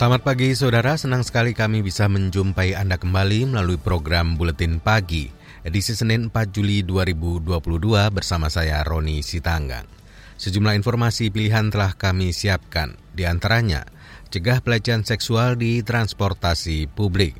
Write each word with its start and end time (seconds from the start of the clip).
Selamat 0.00 0.24
pagi 0.24 0.56
saudara, 0.56 0.96
senang 0.96 1.20
sekali 1.20 1.52
kami 1.52 1.84
bisa 1.84 2.08
menjumpai 2.08 2.72
Anda 2.72 2.96
kembali 2.96 3.52
melalui 3.52 3.76
program 3.76 4.32
Buletin 4.32 4.80
Pagi, 4.80 5.28
edisi 5.60 5.92
Senin 5.92 6.32
4 6.32 6.56
Juli 6.56 6.80
2022 6.80 8.08
bersama 8.08 8.48
saya 8.48 8.80
Roni 8.80 9.20
Sitanggang. 9.20 9.84
Sejumlah 10.40 10.72
informasi 10.80 11.28
pilihan 11.28 11.68
telah 11.68 11.92
kami 11.92 12.32
siapkan, 12.32 12.96
di 13.12 13.28
antaranya 13.28 13.84
cegah 14.32 14.64
pelecehan 14.64 15.04
seksual 15.04 15.60
di 15.60 15.84
transportasi 15.84 16.88
publik. 16.88 17.36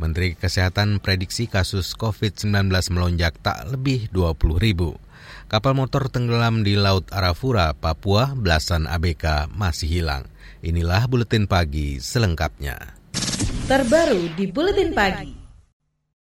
Menteri 0.00 0.32
Kesehatan 0.32 1.04
prediksi 1.04 1.44
kasus 1.44 1.92
COVID-19 1.92 2.72
melonjak 2.88 3.36
tak 3.44 3.68
lebih 3.68 4.08
20 4.16 4.56
ribu. 4.56 4.96
Kapal 5.48 5.72
motor 5.72 6.12
tenggelam 6.12 6.60
di 6.66 6.76
Laut 6.76 7.08
Arafura, 7.08 7.72
Papua, 7.72 8.36
belasan 8.36 8.84
ABK 8.84 9.48
masih 9.54 9.88
hilang. 9.88 10.28
Inilah 10.60 11.06
buletin 11.08 11.48
pagi 11.48 12.02
selengkapnya. 12.02 12.98
Terbaru 13.70 14.32
di 14.36 14.44
buletin 14.50 14.92
pagi. 14.92 15.38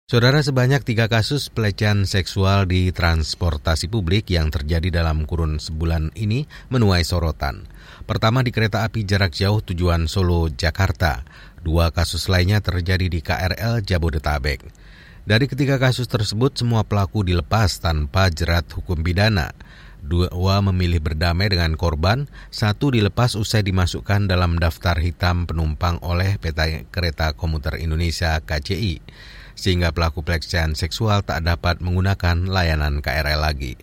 Saudara 0.07 0.39
sebanyak 0.39 0.87
tiga 0.87 1.11
kasus 1.11 1.51
pelecehan 1.51 2.07
seksual 2.07 2.63
di 2.63 2.95
transportasi 2.95 3.91
publik 3.91 4.31
yang 4.31 4.47
terjadi 4.47 4.87
dalam 4.87 5.27
kurun 5.27 5.59
sebulan 5.59 6.15
ini 6.15 6.47
menuai 6.71 7.03
sorotan. 7.03 7.67
Pertama 8.07 8.39
di 8.39 8.55
kereta 8.55 8.87
api 8.87 9.03
jarak 9.03 9.35
jauh 9.35 9.59
tujuan 9.59 10.07
Solo, 10.07 10.47
Jakarta. 10.47 11.27
Dua 11.59 11.91
kasus 11.91 12.31
lainnya 12.31 12.63
terjadi 12.63 13.11
di 13.11 13.19
KRL 13.19 13.83
Jabodetabek. 13.83 14.86
Dari 15.27 15.43
ketiga 15.43 15.75
kasus 15.75 16.07
tersebut, 16.07 16.55
semua 16.55 16.87
pelaku 16.87 17.19
dilepas 17.19 17.83
tanpa 17.83 18.31
jerat 18.31 18.63
hukum 18.71 19.03
pidana. 19.03 19.51
Dua 19.99 20.63
memilih 20.63 21.03
berdamai 21.03 21.51
dengan 21.51 21.75
korban, 21.75 22.31
satu 22.47 22.95
dilepas 22.95 23.35
usai 23.35 23.59
dimasukkan 23.59 24.31
dalam 24.31 24.55
daftar 24.55 24.95
hitam 24.95 25.43
penumpang 25.43 25.99
oleh 25.99 26.39
PT 26.39 26.87
Kereta 26.95 27.35
Komuter 27.35 27.75
Indonesia 27.75 28.39
KCI, 28.39 29.03
sehingga 29.51 29.91
pelaku 29.91 30.23
pelecehan 30.23 30.79
seksual 30.79 31.27
tak 31.27 31.43
dapat 31.43 31.83
menggunakan 31.83 32.47
layanan 32.47 33.03
KRL 33.03 33.43
lagi. 33.43 33.75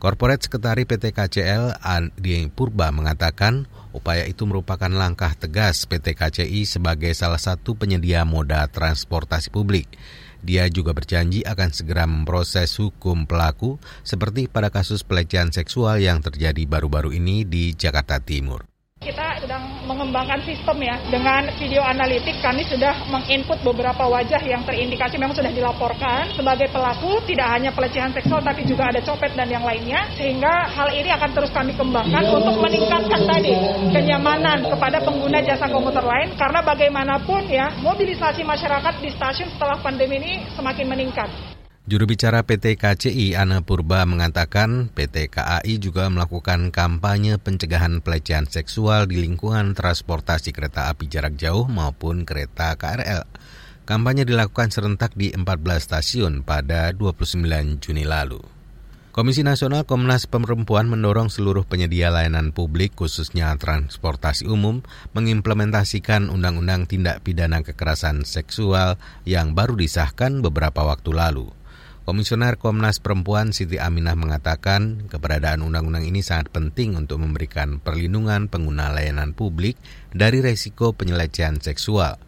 Korporat 0.00 0.40
Sekretari 0.40 0.88
PT 0.88 1.12
KCL 1.12 1.84
Adi 1.84 2.48
Purba 2.48 2.88
mengatakan 2.88 3.68
upaya 3.92 4.24
itu 4.24 4.48
merupakan 4.48 4.88
langkah 4.88 5.36
tegas 5.36 5.84
PT 5.84 6.16
KCI 6.16 6.64
sebagai 6.64 7.12
salah 7.12 7.36
satu 7.36 7.76
penyedia 7.76 8.24
moda 8.24 8.64
transportasi 8.72 9.52
publik 9.52 9.92
dia 10.40 10.70
juga 10.72 10.96
berjanji 10.96 11.44
akan 11.44 11.70
segera 11.74 12.08
memproses 12.08 12.72
hukum 12.78 13.28
pelaku 13.28 13.76
seperti 14.06 14.46
pada 14.46 14.72
kasus 14.72 15.04
pelecehan 15.04 15.52
seksual 15.52 16.00
yang 16.00 16.24
terjadi 16.24 16.64
baru-baru 16.64 17.16
ini 17.16 17.44
di 17.44 17.76
Jakarta 17.76 18.22
Timur. 18.22 18.69
Kita 19.00 19.40
sedang 19.40 19.80
mengembangkan 19.88 20.44
sistem 20.44 20.76
ya. 20.84 21.00
Dengan 21.08 21.48
video 21.56 21.80
analitik 21.80 22.36
kami 22.44 22.68
sudah 22.68 22.92
menginput 23.08 23.56
beberapa 23.64 24.04
wajah 24.04 24.44
yang 24.44 24.60
terindikasi 24.68 25.16
memang 25.16 25.32
sudah 25.32 25.48
dilaporkan 25.48 26.28
sebagai 26.36 26.68
pelaku 26.68 27.16
tidak 27.24 27.48
hanya 27.48 27.72
pelecehan 27.72 28.12
seksual 28.12 28.44
tapi 28.44 28.60
juga 28.68 28.92
ada 28.92 29.00
copet 29.00 29.32
dan 29.32 29.48
yang 29.48 29.64
lainnya. 29.64 30.04
Sehingga 30.20 30.68
hal 30.68 30.92
ini 30.92 31.08
akan 31.16 31.32
terus 31.32 31.48
kami 31.48 31.72
kembangkan 31.80 32.28
untuk 32.28 32.60
meningkatkan 32.60 33.24
tadi 33.24 33.56
kenyamanan 33.88 34.68
kepada 34.68 35.00
pengguna 35.00 35.40
jasa 35.48 35.64
komuter 35.72 36.04
lain 36.04 36.36
karena 36.36 36.60
bagaimanapun 36.60 37.48
ya 37.48 37.72
mobilisasi 37.80 38.44
masyarakat 38.44 39.00
di 39.00 39.08
stasiun 39.16 39.48
setelah 39.56 39.80
pandemi 39.80 40.20
ini 40.20 40.44
semakin 40.52 40.84
meningkat. 40.84 41.59
Juru 41.88 42.04
bicara 42.04 42.44
PT 42.44 42.76
KCI 42.76 43.40
Ana 43.40 43.64
Purba 43.64 44.04
mengatakan 44.04 44.92
PT 44.92 45.32
KAI 45.32 45.80
juga 45.80 46.12
melakukan 46.12 46.68
kampanye 46.68 47.40
pencegahan 47.40 48.04
pelecehan 48.04 48.44
seksual 48.44 49.08
di 49.08 49.16
lingkungan 49.24 49.72
transportasi 49.72 50.52
kereta 50.52 50.92
api 50.92 51.08
jarak 51.08 51.40
jauh 51.40 51.64
maupun 51.64 52.28
kereta 52.28 52.76
KRL. 52.76 53.24
Kampanye 53.88 54.28
dilakukan 54.28 54.68
serentak 54.68 55.16
di 55.16 55.32
14 55.32 55.40
stasiun 55.80 56.44
pada 56.44 56.92
29 56.92 57.48
Juni 57.80 58.04
lalu. 58.04 58.44
Komisi 59.10 59.42
Nasional 59.42 59.88
Komnas 59.88 60.28
Perempuan 60.30 60.86
mendorong 60.86 61.32
seluruh 61.32 61.66
penyedia 61.66 62.14
layanan 62.14 62.54
publik 62.54 62.94
khususnya 62.94 63.56
transportasi 63.58 64.46
umum 64.46 64.86
mengimplementasikan 65.16 66.30
Undang-Undang 66.30 66.86
Tindak 66.86 67.26
Pidana 67.26 67.64
Kekerasan 67.64 68.22
Seksual 68.22 69.00
yang 69.26 69.56
baru 69.56 69.74
disahkan 69.74 70.44
beberapa 70.44 70.86
waktu 70.86 71.10
lalu. 71.10 71.59
Komisioner 72.10 72.58
Komnas 72.58 72.98
Perempuan 72.98 73.54
Siti 73.54 73.78
Aminah 73.78 74.18
mengatakan 74.18 75.06
keberadaan 75.06 75.62
undang-undang 75.62 76.02
ini 76.02 76.26
sangat 76.26 76.50
penting 76.50 76.98
untuk 76.98 77.22
memberikan 77.22 77.78
perlindungan 77.78 78.50
pengguna 78.50 78.90
layanan 78.90 79.30
publik 79.30 79.78
dari 80.10 80.42
resiko 80.42 80.90
penyelecehan 80.90 81.62
seksual. 81.62 82.18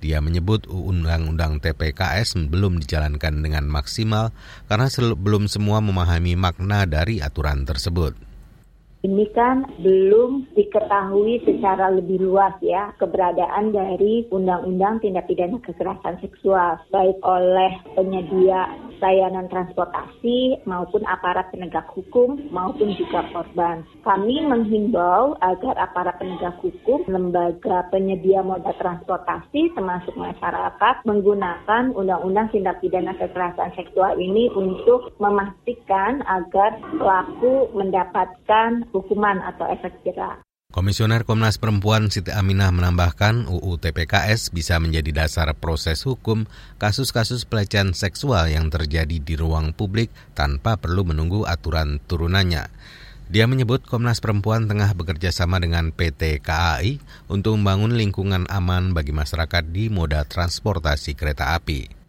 Dia 0.00 0.24
menyebut 0.24 0.64
undang-undang 0.72 1.60
TPKS 1.60 2.48
belum 2.48 2.80
dijalankan 2.80 3.44
dengan 3.44 3.68
maksimal 3.68 4.32
karena 4.72 4.88
belum 4.96 5.52
semua 5.52 5.84
memahami 5.84 6.32
makna 6.32 6.88
dari 6.88 7.20
aturan 7.20 7.68
tersebut 7.68 8.16
ini 9.06 9.30
kan 9.30 9.62
belum 9.78 10.50
diketahui 10.58 11.38
secara 11.46 11.94
lebih 11.94 12.26
luas 12.26 12.58
ya 12.58 12.90
keberadaan 12.98 13.70
dari 13.70 14.26
Undang-Undang 14.34 14.98
Tindak 14.98 15.30
Pidana 15.30 15.62
Kekerasan 15.62 16.18
Seksual 16.18 16.82
baik 16.90 17.22
oleh 17.22 17.72
penyedia 17.94 18.66
layanan 19.02 19.50
transportasi 19.50 20.62
maupun 20.64 21.02
aparat 21.04 21.50
penegak 21.50 21.90
hukum 21.92 22.38
maupun 22.54 22.94
juga 22.94 23.26
korban. 23.34 23.82
Kami 24.06 24.46
menghimbau 24.46 25.34
agar 25.42 25.74
aparat 25.76 26.16
penegak 26.22 26.56
hukum, 26.62 27.02
lembaga 27.10 27.90
penyedia 27.90 28.40
moda 28.46 28.72
transportasi 28.78 29.74
termasuk 29.74 30.14
masyarakat 30.14 31.02
menggunakan 31.02 31.92
Undang-Undang 31.92 32.54
Tindak 32.54 32.78
Pidana 32.78 33.12
Kekerasan 33.18 33.74
Seksual 33.74 34.16
ini 34.22 34.46
untuk 34.54 35.12
memastikan 35.18 36.22
agar 36.24 36.78
pelaku 36.94 37.74
mendapatkan 37.74 38.86
hukuman 38.94 39.42
atau 39.42 39.66
efek 39.68 39.92
jerah. 40.06 40.45
Komisioner 40.76 41.24
Komnas 41.24 41.56
Perempuan 41.56 42.12
Siti 42.12 42.28
Aminah 42.28 42.68
menambahkan 42.68 43.48
UU 43.48 43.80
TPKS 43.80 44.52
bisa 44.52 44.76
menjadi 44.76 45.24
dasar 45.24 45.48
proses 45.56 46.04
hukum 46.04 46.44
kasus-kasus 46.76 47.48
pelecehan 47.48 47.96
seksual 47.96 48.52
yang 48.52 48.68
terjadi 48.68 49.16
di 49.16 49.40
ruang 49.40 49.72
publik 49.72 50.12
tanpa 50.36 50.76
perlu 50.76 51.08
menunggu 51.08 51.48
aturan 51.48 51.96
turunannya. 52.04 52.68
Dia 53.32 53.48
menyebut 53.48 53.88
Komnas 53.88 54.20
Perempuan 54.20 54.68
tengah 54.68 54.92
bekerja 54.92 55.32
sama 55.32 55.64
dengan 55.64 55.96
PT 55.96 56.44
KAI 56.44 57.00
untuk 57.32 57.56
membangun 57.56 57.96
lingkungan 57.96 58.44
aman 58.44 58.92
bagi 58.92 59.16
masyarakat 59.16 59.64
di 59.72 59.88
moda 59.88 60.28
transportasi 60.28 61.16
kereta 61.16 61.56
api. 61.56 62.05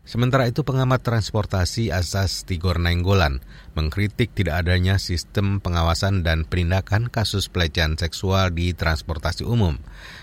Sementara 0.00 0.48
itu 0.48 0.64
pengamat 0.64 1.04
transportasi 1.04 1.92
Asas 1.92 2.48
Tigor 2.48 2.80
Nainggolan 2.80 3.44
mengkritik 3.76 4.32
tidak 4.32 4.64
adanya 4.64 4.96
sistem 4.96 5.60
pengawasan 5.60 6.24
dan 6.24 6.48
penindakan 6.48 7.12
kasus 7.12 7.52
pelecehan 7.52 8.00
seksual 8.00 8.48
di 8.50 8.72
transportasi 8.72 9.44
umum. 9.44 9.76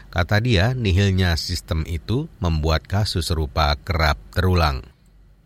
Kata 0.09 0.41
dia, 0.41 0.73
nihilnya 0.73 1.37
sistem 1.37 1.85
itu 1.85 2.25
membuat 2.41 2.89
kasus 2.89 3.29
serupa 3.29 3.77
kerap 3.85 4.17
terulang. 4.33 4.81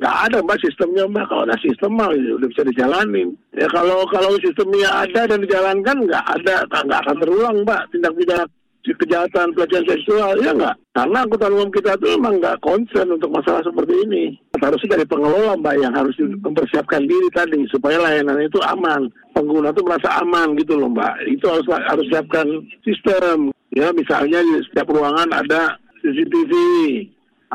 Nggak 0.02 0.18
ada 0.32 0.38
mbak 0.42 0.58
sistemnya 0.66 1.04
mbak, 1.06 1.30
kalau 1.30 1.44
ada 1.46 1.58
sistem 1.62 1.92
mah 1.94 2.10
ya 2.10 2.32
udah 2.34 2.48
bisa 2.50 2.64
dijalanin. 2.66 3.30
Ya 3.54 3.68
kalau 3.70 4.02
kalau 4.10 4.34
sistemnya 4.42 4.90
ada 4.90 5.30
dan 5.30 5.46
dijalankan 5.46 5.98
nggak 6.10 6.26
ada, 6.40 6.56
nggak 6.66 7.00
akan 7.06 7.18
terulang 7.22 7.56
mbak 7.62 7.86
tindak 7.94 8.16
pidana 8.18 8.48
kejahatan 8.82 9.54
pelecehan 9.54 9.86
seksual 9.86 10.34
ya 10.42 10.52
enggak 10.52 10.76
karena 10.92 11.24
angkutan 11.24 11.56
umum 11.56 11.72
kita 11.72 11.96
itu 11.96 12.20
memang 12.20 12.44
nggak 12.44 12.60
concern 12.60 13.16
untuk 13.16 13.32
masalah 13.32 13.64
seperti 13.64 13.96
ini. 14.04 14.36
Harusnya 14.60 15.00
dari 15.00 15.08
pengelola 15.08 15.56
mbak 15.56 15.80
yang 15.80 15.96
harus 15.96 16.12
mempersiapkan 16.20 17.08
diri 17.08 17.30
tadi 17.32 17.64
supaya 17.72 17.96
layanan 17.96 18.44
itu 18.44 18.60
aman. 18.60 19.08
Pengguna 19.32 19.72
itu 19.72 19.88
merasa 19.88 20.20
aman 20.20 20.52
gitu 20.60 20.76
loh 20.76 20.92
mbak. 20.92 21.16
Itu 21.32 21.48
harus 21.48 21.64
harus 21.88 22.06
siapkan 22.12 22.44
sistem. 22.84 23.56
Ya 23.72 23.88
misalnya 23.96 24.44
di 24.44 24.60
setiap 24.68 24.92
ruangan 24.92 25.32
ada 25.32 25.80
CCTV 26.04 26.52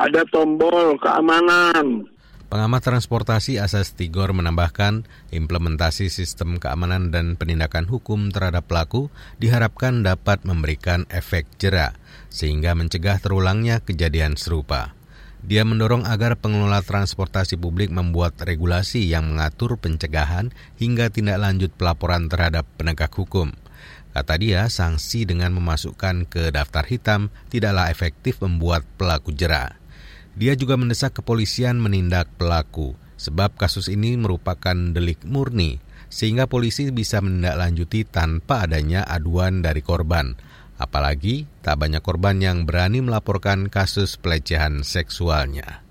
ada 0.01 0.25
tombol 0.33 0.97
keamanan 0.97 2.09
Pengamat 2.47 2.79
transportasi 2.79 3.59
Asas 3.59 3.91
Tigor 3.91 4.31
menambahkan, 4.31 5.03
implementasi 5.35 6.07
sistem 6.07 6.63
keamanan 6.63 7.11
dan 7.11 7.35
penindakan 7.35 7.83
hukum 7.91 8.31
terhadap 8.31 8.71
pelaku 8.71 9.11
diharapkan 9.35 9.99
dapat 9.99 10.47
memberikan 10.47 11.03
efek 11.11 11.43
jera, 11.59 11.99
sehingga 12.31 12.71
mencegah 12.71 13.19
terulangnya 13.19 13.83
kejadian 13.83 14.39
serupa. 14.39 14.95
Dia 15.43 15.67
mendorong 15.67 16.07
agar 16.07 16.39
pengelola 16.39 16.79
transportasi 16.79 17.59
publik 17.59 17.91
membuat 17.91 18.39
regulasi 18.39 19.03
yang 19.03 19.35
mengatur 19.35 19.75
pencegahan 19.75 20.55
hingga 20.79 21.11
tindak 21.11 21.43
lanjut 21.43 21.75
pelaporan 21.75 22.31
terhadap 22.31 22.63
penegak 22.79 23.11
hukum. 23.11 23.51
Kata 24.15 24.39
dia, 24.39 24.71
sanksi 24.71 25.29
dengan 25.29 25.53
memasukkan 25.53 26.25
ke 26.25 26.49
daftar 26.55 26.87
hitam 26.87 27.27
tidaklah 27.51 27.91
efektif 27.91 28.39
membuat 28.39 28.87
pelaku 28.95 29.29
jera. 29.35 29.76
Dia 30.37 30.53
juga 30.53 30.77
mendesak 30.77 31.17
kepolisian 31.17 31.81
menindak 31.81 32.29
pelaku, 32.37 32.93
sebab 33.17 33.57
kasus 33.57 33.89
ini 33.89 34.13
merupakan 34.21 34.77
delik 34.93 35.25
murni, 35.25 35.81
sehingga 36.13 36.45
polisi 36.45 36.93
bisa 36.93 37.17
menindaklanjuti 37.25 38.05
tanpa 38.05 38.69
adanya 38.69 39.01
aduan 39.09 39.65
dari 39.65 39.81
korban 39.81 40.37
Apalagi 40.77 41.49
tak 41.65 41.81
banyak 41.81 42.05
korban 42.05 42.37
yang 42.37 42.69
berani 42.69 43.01
melaporkan 43.01 43.65
kasus 43.65 44.13
pelecehan 44.21 44.85
seksualnya. 44.85 45.81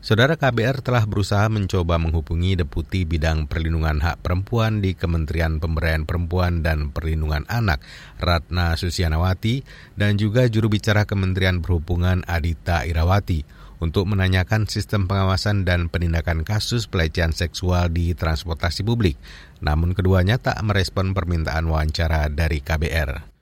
Saudara 0.00 0.38
KBR 0.38 0.86
telah 0.86 1.02
berusaha 1.02 1.50
mencoba 1.50 1.98
menghubungi 1.98 2.54
Deputi 2.54 3.02
Bidang 3.02 3.50
Perlindungan 3.50 3.98
Hak 4.00 4.22
Perempuan 4.22 4.78
di 4.78 4.94
Kementerian 4.94 5.58
Pemberdayaan 5.58 6.06
Perempuan 6.06 6.62
dan 6.62 6.94
Perlindungan 6.94 7.42
Anak, 7.50 7.82
Ratna 8.22 8.78
Susianawati, 8.78 9.66
dan 9.98 10.14
juga 10.14 10.46
juru 10.46 10.70
bicara 10.70 11.04
Kementerian 11.04 11.58
Perhubungan 11.58 12.22
Adita 12.24 12.86
Irawati 12.86 13.65
untuk 13.78 14.08
menanyakan 14.08 14.64
sistem 14.64 15.04
pengawasan 15.04 15.68
dan 15.68 15.92
penindakan 15.92 16.42
kasus 16.42 16.88
pelecehan 16.88 17.36
seksual 17.36 17.92
di 17.92 18.16
transportasi 18.16 18.82
publik. 18.82 19.20
Namun 19.60 19.92
keduanya 19.92 20.40
tak 20.40 20.56
merespon 20.64 21.12
permintaan 21.12 21.68
wawancara 21.68 22.32
dari 22.32 22.64
KBR. 22.64 23.36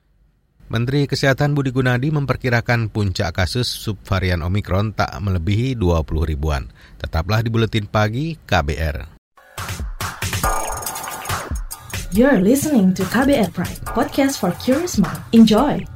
Menteri 0.65 1.05
Kesehatan 1.05 1.53
Budi 1.53 1.69
Gunadi 1.69 2.09
memperkirakan 2.09 2.89
puncak 2.89 3.37
kasus 3.37 3.69
subvarian 3.69 4.41
Omikron 4.41 4.97
tak 4.97 5.13
melebihi 5.21 5.77
20 5.77 6.01
ribuan. 6.25 6.65
Tetaplah 6.97 7.45
di 7.45 7.53
Buletin 7.53 7.85
Pagi 7.85 8.33
KBR. 8.33 9.13
You're 12.15 12.41
listening 12.41 12.95
to 12.95 13.03
KBR 13.11 13.51
Pride, 13.51 13.83
podcast 13.85 14.39
for 14.41 14.55
curious 14.57 14.97
mind. 14.97 15.19
Enjoy! 15.35 15.94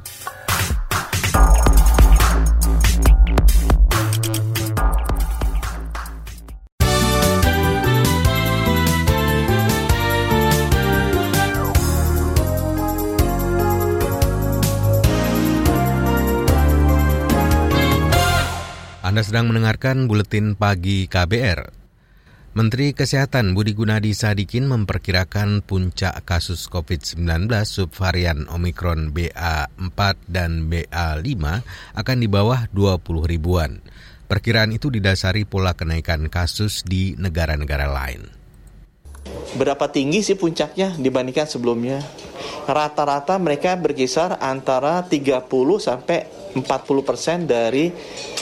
Anda 19.10 19.26
sedang 19.26 19.50
mendengarkan 19.50 20.06
buletin 20.06 20.54
pagi 20.54 21.10
KBR. 21.10 21.74
Menteri 22.54 22.94
Kesehatan 22.94 23.58
Budi 23.58 23.74
Gunadi 23.74 24.14
Sadikin 24.14 24.70
memperkirakan 24.70 25.66
puncak 25.66 26.22
kasus 26.22 26.70
COVID-19 26.70 27.50
subvarian 27.66 28.46
Omikron 28.46 29.10
BA4 29.10 29.98
dan 30.30 30.70
BA5 30.70 31.26
akan 31.98 32.16
di 32.22 32.28
bawah 32.30 32.70
20 32.70 33.26
ribuan. 33.26 33.82
Perkiraan 34.30 34.70
itu 34.70 34.94
didasari 34.94 35.42
pola 35.42 35.74
kenaikan 35.74 36.30
kasus 36.30 36.86
di 36.86 37.18
negara-negara 37.18 37.90
lain. 37.90 38.30
Berapa 39.58 39.90
tinggi 39.90 40.22
sih 40.22 40.38
puncaknya 40.38 40.94
dibandingkan 40.94 41.50
sebelumnya? 41.50 41.98
Rata-rata 42.62 43.34
mereka 43.42 43.74
berkisar 43.74 44.38
antara 44.38 45.02
30 45.02 45.50
sampai 45.82 46.39
40% 46.56 47.46
dari 47.46 47.92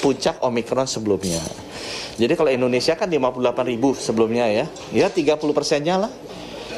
puncak 0.00 0.40
Omikron 0.44 0.88
sebelumnya. 0.88 1.40
Jadi 2.18 2.34
kalau 2.34 2.50
Indonesia 2.50 2.98
kan 2.98 3.06
58 3.06 3.70
ribu 3.70 3.94
sebelumnya 3.94 4.50
ya, 4.50 4.66
ya 4.90 5.06
30 5.06 5.38
persennya 5.54 6.08
lah. 6.08 6.12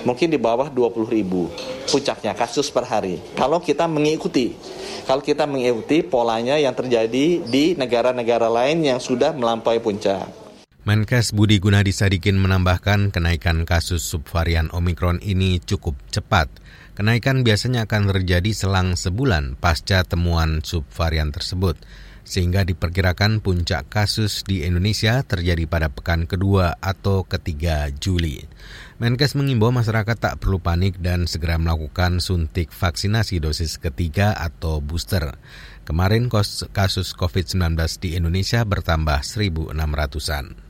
Mungkin 0.01 0.33
di 0.33 0.41
bawah 0.41 0.73
20 0.73 1.13
ribu 1.13 1.53
puncaknya 1.85 2.33
kasus 2.33 2.73
per 2.73 2.89
hari. 2.89 3.21
Kalau 3.37 3.61
kita 3.61 3.85
mengikuti, 3.85 4.57
kalau 5.05 5.21
kita 5.21 5.45
mengikuti 5.45 6.01
polanya 6.01 6.57
yang 6.57 6.73
terjadi 6.73 7.45
di 7.45 7.77
negara-negara 7.77 8.49
lain 8.49 8.81
yang 8.81 8.97
sudah 8.97 9.37
melampaui 9.37 9.77
puncak. 9.83 10.50
Menkes 10.91 11.31
Budi 11.31 11.63
Gunadi 11.63 11.95
Sadikin 11.95 12.35
menambahkan 12.43 13.15
kenaikan 13.15 13.63
kasus 13.63 14.03
subvarian 14.03 14.75
Omikron 14.75 15.23
ini 15.23 15.63
cukup 15.63 15.95
cepat 16.11 16.51
Kenaikan 16.99 17.47
biasanya 17.47 17.87
akan 17.87 18.11
terjadi 18.11 18.51
selang 18.51 18.99
sebulan 18.99 19.57
pasca 19.57 20.03
temuan 20.05 20.61
subvarian 20.61 21.31
tersebut, 21.33 21.79
sehingga 22.27 22.67
diperkirakan 22.67 23.41
puncak 23.41 23.89
kasus 23.89 24.45
di 24.45 24.67
Indonesia 24.69 25.23
terjadi 25.25 25.65
pada 25.65 25.89
pekan 25.89 26.29
kedua 26.29 26.77
atau 26.83 27.25
ketiga 27.25 27.89
Juli. 27.89 28.45
Menkes 29.01 29.33
mengimbau 29.33 29.73
masyarakat 29.73 30.19
tak 30.19 30.45
perlu 30.45 30.61
panik 30.61 31.01
dan 31.01 31.25
segera 31.25 31.57
melakukan 31.57 32.21
suntik 32.21 32.69
vaksinasi 32.69 33.41
dosis 33.41 33.81
ketiga 33.81 34.37
atau 34.37 34.85
booster. 34.85 35.41
Kemarin 35.89 36.29
kasus 36.75 37.17
COVID-19 37.17 37.81
di 37.97 38.19
Indonesia 38.21 38.61
bertambah 38.67 39.25
1.600-an. 39.25 40.70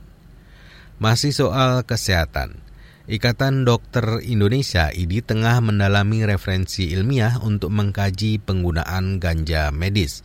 Masih 1.01 1.33
soal 1.33 1.81
kesehatan. 1.89 2.61
Ikatan 3.09 3.65
Dokter 3.65 4.21
Indonesia 4.21 4.93
IDI 4.93 5.25
tengah 5.25 5.57
mendalami 5.65 6.29
referensi 6.29 6.93
ilmiah 6.93 7.41
untuk 7.41 7.73
mengkaji 7.73 8.37
penggunaan 8.45 9.17
ganja 9.17 9.73
medis. 9.73 10.21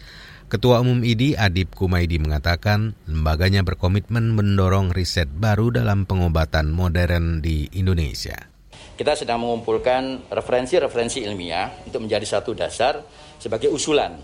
Ketua 0.52 0.84
Umum 0.84 1.00
IDI 1.00 1.40
Adib 1.40 1.72
Kumaidi 1.72 2.20
mengatakan 2.20 2.92
lembaganya 3.08 3.64
berkomitmen 3.64 4.36
mendorong 4.36 4.92
riset 4.92 5.32
baru 5.32 5.72
dalam 5.72 6.04
pengobatan 6.04 6.76
modern 6.76 7.40
di 7.40 7.72
Indonesia. 7.80 8.36
Kita 9.00 9.16
sedang 9.16 9.48
mengumpulkan 9.48 10.28
referensi-referensi 10.28 11.24
ilmiah 11.24 11.72
untuk 11.88 12.04
menjadi 12.04 12.28
satu 12.28 12.52
dasar 12.52 13.00
sebagai 13.40 13.72
usulan. 13.72 14.20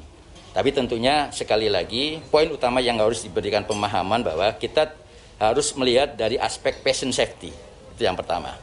Tapi 0.52 0.76
tentunya 0.76 1.32
sekali 1.32 1.72
lagi 1.72 2.20
poin 2.28 2.52
utama 2.52 2.84
yang 2.84 3.00
harus 3.00 3.24
diberikan 3.24 3.64
pemahaman 3.64 4.20
bahwa 4.20 4.52
kita 4.60 5.01
harus 5.42 5.74
melihat 5.74 6.14
dari 6.14 6.38
aspek 6.38 6.86
patient 6.86 7.18
safety 7.18 7.50
itu 7.98 8.06
yang 8.06 8.18
pertama. 8.18 8.54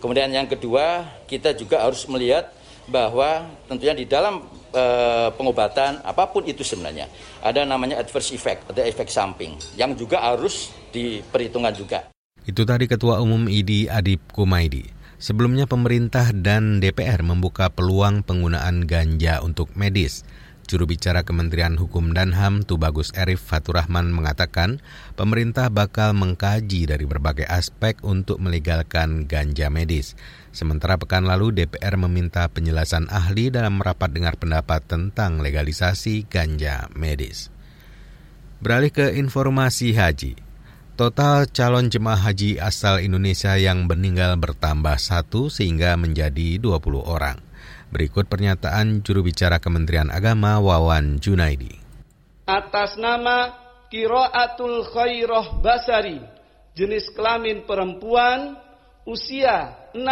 Kemudian 0.00 0.28
yang 0.28 0.44
kedua, 0.44 1.08
kita 1.24 1.56
juga 1.56 1.80
harus 1.80 2.04
melihat 2.08 2.52
bahwa 2.84 3.48
tentunya 3.64 3.96
di 3.96 4.04
dalam 4.04 4.44
e, 4.68 4.84
pengobatan 5.32 6.04
apa 6.04 6.28
pun 6.28 6.44
itu 6.44 6.60
sebenarnya 6.60 7.08
ada 7.40 7.64
namanya 7.64 7.96
adverse 7.96 8.36
effect, 8.36 8.68
ada 8.68 8.84
efek 8.84 9.08
samping 9.08 9.56
yang 9.80 9.96
juga 9.96 10.20
harus 10.20 10.68
diperhitungkan 10.92 11.72
juga. 11.72 12.00
Itu 12.44 12.68
tadi 12.68 12.84
Ketua 12.84 13.24
Umum 13.24 13.48
IDI 13.48 13.88
Adib 13.88 14.20
Kumaidi. 14.36 14.84
Sebelumnya 15.16 15.64
pemerintah 15.64 16.28
dan 16.36 16.84
DPR 16.84 17.24
membuka 17.24 17.72
peluang 17.72 18.20
penggunaan 18.20 18.84
ganja 18.84 19.40
untuk 19.40 19.72
medis. 19.72 20.28
Juru 20.64 20.88
bicara 20.88 21.20
Kementerian 21.22 21.76
Hukum 21.76 22.16
dan 22.16 22.32
HAM 22.32 22.64
Tubagus 22.64 23.12
Erif 23.12 23.44
Faturahman 23.44 24.08
mengatakan 24.08 24.80
pemerintah 25.12 25.68
bakal 25.68 26.16
mengkaji 26.16 26.88
dari 26.88 27.04
berbagai 27.04 27.44
aspek 27.44 28.00
untuk 28.00 28.40
melegalkan 28.40 29.28
ganja 29.28 29.68
medis. 29.68 30.16
Sementara 30.56 30.96
pekan 30.96 31.28
lalu 31.28 31.52
DPR 31.52 32.00
meminta 32.00 32.48
penjelasan 32.48 33.12
ahli 33.12 33.52
dalam 33.52 33.76
rapat 33.84 34.16
dengar 34.16 34.40
pendapat 34.40 34.80
tentang 34.88 35.44
legalisasi 35.44 36.24
ganja 36.32 36.88
medis. 36.96 37.52
Beralih 38.64 38.88
ke 38.88 39.12
informasi 39.20 39.92
haji. 39.92 40.32
Total 40.96 41.44
calon 41.50 41.92
jemaah 41.92 42.30
haji 42.30 42.56
asal 42.56 43.04
Indonesia 43.04 43.58
yang 43.60 43.84
meninggal 43.84 44.40
bertambah 44.40 44.96
satu 44.96 45.52
sehingga 45.52 46.00
menjadi 46.00 46.56
20 46.56 47.02
orang. 47.02 47.36
Berikut 47.94 48.26
pernyataan 48.26 49.06
juru 49.06 49.30
bicara 49.30 49.62
Kementerian 49.62 50.10
Agama 50.10 50.58
Wawan 50.58 51.22
Junaidi. 51.22 51.78
Atas 52.42 52.98
nama 52.98 53.54
Kiroatul 53.86 54.82
Khairah 54.90 55.62
Basari, 55.62 56.18
jenis 56.74 57.06
kelamin 57.14 57.62
perempuan, 57.62 58.58
usia 59.06 59.78
60 59.94 60.02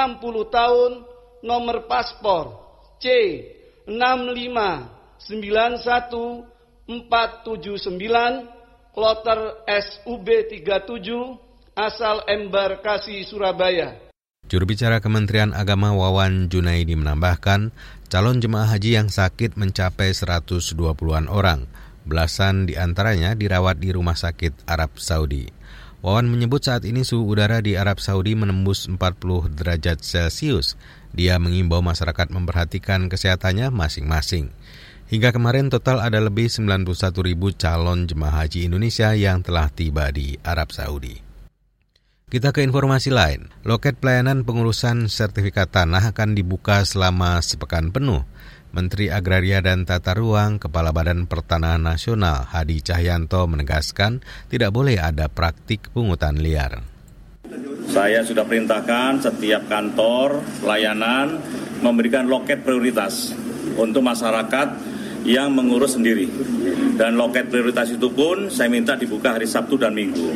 tahun, 0.47 1.03
nomor 1.43 1.91
paspor 1.91 2.55
C 3.03 3.51
6591479, 3.91 6.87
kloter 8.95 9.59
SUB 9.67 10.29
37, 10.55 11.75
asal 11.75 12.23
embarkasi 12.31 13.27
Surabaya. 13.27 14.12
Juru 14.53 14.69
bicara 14.69 15.01
Kementerian 15.01 15.57
Agama 15.57 15.97
Wawan 15.97 16.53
Junaidi 16.53 16.93
menambahkan, 16.93 17.73
calon 18.13 18.37
jemaah 18.37 18.69
haji 18.69 19.01
yang 19.01 19.09
sakit 19.09 19.57
mencapai 19.57 20.13
120-an 20.13 21.25
orang. 21.33 21.65
Belasan 22.05 22.69
di 22.69 22.77
antaranya 22.77 23.33
dirawat 23.33 23.81
di 23.81 23.97
rumah 23.97 24.13
sakit 24.13 24.69
Arab 24.69 25.01
Saudi. 25.01 25.49
Wawan 26.05 26.29
menyebut 26.29 26.69
saat 26.69 26.85
ini 26.85 27.01
suhu 27.01 27.33
udara 27.33 27.65
di 27.65 27.81
Arab 27.81 27.97
Saudi 27.97 28.37
menembus 28.37 28.93
40 28.93 29.57
derajat 29.57 30.05
Celcius. 30.05 30.77
Dia 31.17 31.41
mengimbau 31.41 31.81
masyarakat 31.81 32.29
memperhatikan 32.29 33.09
kesehatannya 33.09 33.73
masing-masing. 33.73 34.53
Hingga 35.09 35.33
kemarin 35.33 35.73
total 35.73 36.05
ada 36.05 36.21
lebih 36.21 36.53
91 36.53 36.93
ribu 37.25 37.57
calon 37.57 38.05
jemaah 38.05 38.45
haji 38.45 38.69
Indonesia 38.69 39.17
yang 39.17 39.41
telah 39.41 39.73
tiba 39.73 40.13
di 40.13 40.37
Arab 40.45 40.77
Saudi. 40.77 41.32
Kita 42.33 42.49
ke 42.49 42.65
informasi 42.65 43.13
lain. 43.13 43.53
Loket 43.61 44.01
pelayanan 44.01 44.49
pengurusan 44.49 45.13
sertifikat 45.13 45.69
tanah 45.69 46.17
akan 46.17 46.33
dibuka 46.33 46.81
selama 46.81 47.37
sepekan 47.45 47.93
penuh. 47.93 48.25
Menteri 48.73 49.13
Agraria 49.13 49.61
dan 49.61 49.85
Tata 49.85 50.17
Ruang 50.17 50.57
Kepala 50.57 50.97
Badan 50.97 51.29
Pertanahan 51.29 51.85
Nasional 51.85 52.49
Hadi 52.49 52.81
Cahyanto 52.81 53.45
menegaskan 53.45 54.25
tidak 54.49 54.73
boleh 54.73 54.97
ada 54.97 55.29
praktik 55.29 55.93
pungutan 55.93 56.41
liar. 56.41 56.81
Saya 57.93 58.25
sudah 58.25 58.49
perintahkan 58.49 59.29
setiap 59.29 59.69
kantor 59.69 60.41
layanan 60.65 61.37
memberikan 61.85 62.33
loket 62.33 62.65
prioritas 62.65 63.37
untuk 63.77 64.01
masyarakat 64.01 64.69
yang 65.23 65.55
mengurus 65.55 65.95
sendiri. 65.99 66.27
Dan 66.93 67.17
loket 67.17 67.49
prioritas 67.49 67.89
itu 67.91 68.13
pun 68.13 68.53
saya 68.53 68.69
minta 68.69 68.95
dibuka 68.95 69.35
hari 69.35 69.49
Sabtu 69.49 69.81
dan 69.81 69.97
Minggu 69.97 70.29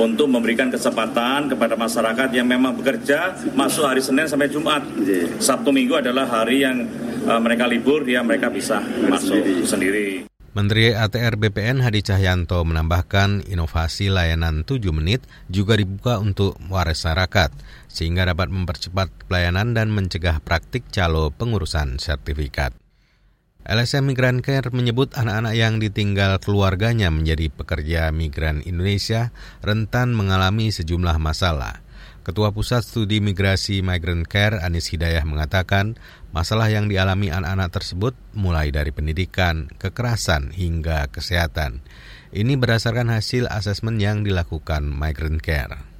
untuk 0.00 0.26
memberikan 0.30 0.72
kesempatan 0.72 1.52
kepada 1.52 1.76
masyarakat 1.76 2.28
yang 2.32 2.48
memang 2.48 2.74
bekerja 2.78 3.36
masuk 3.52 3.84
hari 3.84 4.00
Senin 4.00 4.26
sampai 4.26 4.48
Jumat. 4.48 4.82
Sabtu 5.38 5.70
Minggu 5.70 6.00
adalah 6.00 6.24
hari 6.26 6.64
yang 6.64 6.88
uh, 7.28 7.40
mereka 7.42 7.68
libur, 7.68 8.02
ya 8.08 8.24
mereka 8.24 8.48
bisa 8.48 8.80
masuk 9.06 9.68
sendiri. 9.68 10.32
Menteri 10.52 10.92
ATR 10.92 11.40
BPN 11.40 11.80
Hadi 11.80 12.04
Cahyanto 12.04 12.60
menambahkan 12.60 13.48
inovasi 13.48 14.12
layanan 14.12 14.68
7 14.68 14.84
menit 14.92 15.24
juga 15.48 15.80
dibuka 15.80 16.20
untuk 16.20 16.60
masyarakat 16.68 17.48
sehingga 17.88 18.28
dapat 18.28 18.52
mempercepat 18.52 19.08
pelayanan 19.32 19.72
dan 19.72 19.88
mencegah 19.88 20.44
praktik 20.44 20.84
calo 20.92 21.32
pengurusan 21.32 21.96
sertifikat. 21.96 22.81
LSM 23.62 24.10
Migran 24.10 24.42
Care 24.42 24.74
menyebut 24.74 25.14
anak-anak 25.14 25.54
yang 25.54 25.78
ditinggal 25.78 26.42
keluarganya 26.42 27.14
menjadi 27.14 27.46
pekerja 27.46 28.10
migran 28.10 28.58
Indonesia 28.66 29.30
rentan 29.62 30.18
mengalami 30.18 30.74
sejumlah 30.74 31.22
masalah. 31.22 31.78
Ketua 32.26 32.50
Pusat 32.50 32.82
Studi 32.82 33.22
Migrasi 33.22 33.78
Migrant 33.78 34.26
Care 34.26 34.58
Anis 34.58 34.90
Hidayah 34.90 35.22
mengatakan 35.22 35.94
masalah 36.34 36.74
yang 36.74 36.90
dialami 36.90 37.30
anak-anak 37.30 37.70
tersebut 37.70 38.14
mulai 38.34 38.74
dari 38.74 38.90
pendidikan, 38.90 39.70
kekerasan, 39.78 40.50
hingga 40.50 41.06
kesehatan. 41.14 41.86
Ini 42.34 42.58
berdasarkan 42.58 43.14
hasil 43.14 43.46
asesmen 43.46 44.02
yang 44.02 44.26
dilakukan 44.26 44.90
Migrant 44.90 45.38
Care 45.38 45.91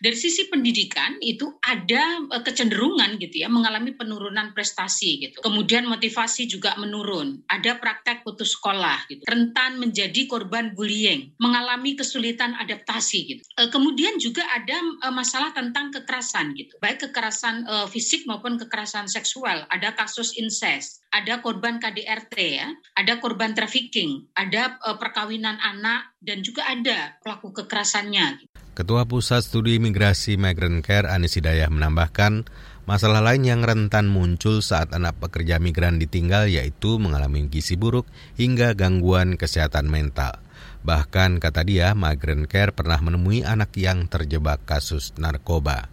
dari 0.00 0.16
sisi 0.16 0.46
pendidikan 0.48 1.16
itu 1.20 1.48
ada 1.64 2.24
uh, 2.30 2.42
kecenderungan 2.42 3.16
gitu 3.20 3.44
ya 3.44 3.48
mengalami 3.50 3.94
penurunan 3.94 4.52
prestasi 4.52 5.28
gitu. 5.28 5.38
Kemudian 5.44 5.86
motivasi 5.86 6.48
juga 6.48 6.74
menurun. 6.80 7.44
Ada 7.48 7.78
praktek 7.78 8.22
putus 8.26 8.56
sekolah 8.56 9.08
gitu. 9.08 9.22
Rentan 9.28 9.78
menjadi 9.78 10.26
korban 10.26 10.72
bullying, 10.72 11.32
mengalami 11.38 11.94
kesulitan 11.94 12.56
adaptasi 12.58 13.18
gitu. 13.28 13.42
Uh, 13.56 13.68
kemudian 13.68 14.16
juga 14.16 14.44
ada 14.50 14.76
uh, 15.08 15.14
masalah 15.14 15.52
tentang 15.54 15.92
kekerasan 15.94 16.54
gitu. 16.56 16.74
Baik 16.82 17.08
kekerasan 17.08 17.64
fisik 17.90 18.26
maupun 18.26 18.58
kekerasan 18.58 19.06
seksual. 19.06 19.66
Ada 19.70 19.94
kasus 19.94 20.34
incest, 20.36 21.04
ada 21.14 21.40
korban 21.40 21.78
KDRT 21.78 22.34
ya, 22.36 22.68
ada 22.98 23.22
korban 23.22 23.54
trafficking, 23.54 24.26
ada 24.34 24.76
perkawinan 24.98 25.56
anak 25.62 26.12
dan 26.18 26.42
juga 26.42 26.66
ada 26.66 27.14
pelaku 27.22 27.54
kekerasannya. 27.54 28.26
Gitu. 28.42 28.57
Ketua 28.78 29.10
Pusat 29.10 29.42
Studi 29.42 29.82
Migrasi 29.82 30.38
Migrant 30.38 30.86
Care 30.86 31.10
Anis 31.10 31.34
Hidayah 31.34 31.66
menambahkan, 31.66 32.46
masalah 32.86 33.18
lain 33.18 33.42
yang 33.42 33.66
rentan 33.66 34.06
muncul 34.06 34.62
saat 34.62 34.94
anak 34.94 35.18
pekerja 35.18 35.58
migran 35.58 35.98
ditinggal 35.98 36.46
yaitu 36.46 36.94
mengalami 37.02 37.50
gizi 37.50 37.74
buruk 37.74 38.06
hingga 38.38 38.78
gangguan 38.78 39.34
kesehatan 39.34 39.90
mental. 39.90 40.38
Bahkan 40.86 41.42
kata 41.42 41.66
dia, 41.66 41.90
Migrant 41.98 42.46
Care 42.46 42.70
pernah 42.70 43.02
menemui 43.02 43.42
anak 43.42 43.74
yang 43.74 44.06
terjebak 44.06 44.62
kasus 44.62 45.10
narkoba. 45.18 45.90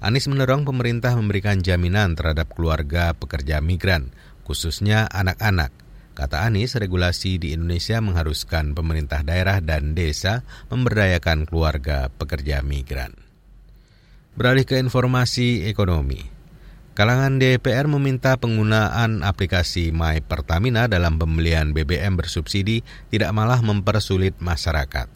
Anis 0.00 0.24
mendorong 0.24 0.64
pemerintah 0.64 1.12
memberikan 1.12 1.60
jaminan 1.60 2.16
terhadap 2.16 2.48
keluarga 2.56 3.12
pekerja 3.12 3.60
migran, 3.60 4.08
khususnya 4.48 5.04
anak-anak, 5.12 5.81
Kata 6.12 6.44
Anies, 6.44 6.76
regulasi 6.76 7.40
di 7.40 7.56
Indonesia 7.56 7.96
mengharuskan 8.04 8.76
pemerintah 8.76 9.24
daerah 9.24 9.64
dan 9.64 9.96
desa 9.96 10.44
memberdayakan 10.68 11.48
keluarga 11.48 12.12
pekerja 12.12 12.60
migran. 12.60 13.16
Beralih 14.36 14.68
ke 14.68 14.76
informasi 14.76 15.64
ekonomi. 15.68 16.20
Kalangan 16.92 17.40
DPR 17.40 17.88
meminta 17.88 18.36
penggunaan 18.36 19.24
aplikasi 19.24 19.96
My 19.96 20.20
Pertamina 20.20 20.84
dalam 20.84 21.16
pembelian 21.16 21.72
BBM 21.72 22.20
bersubsidi 22.20 22.84
tidak 23.08 23.32
malah 23.32 23.64
mempersulit 23.64 24.36
masyarakat. 24.44 25.08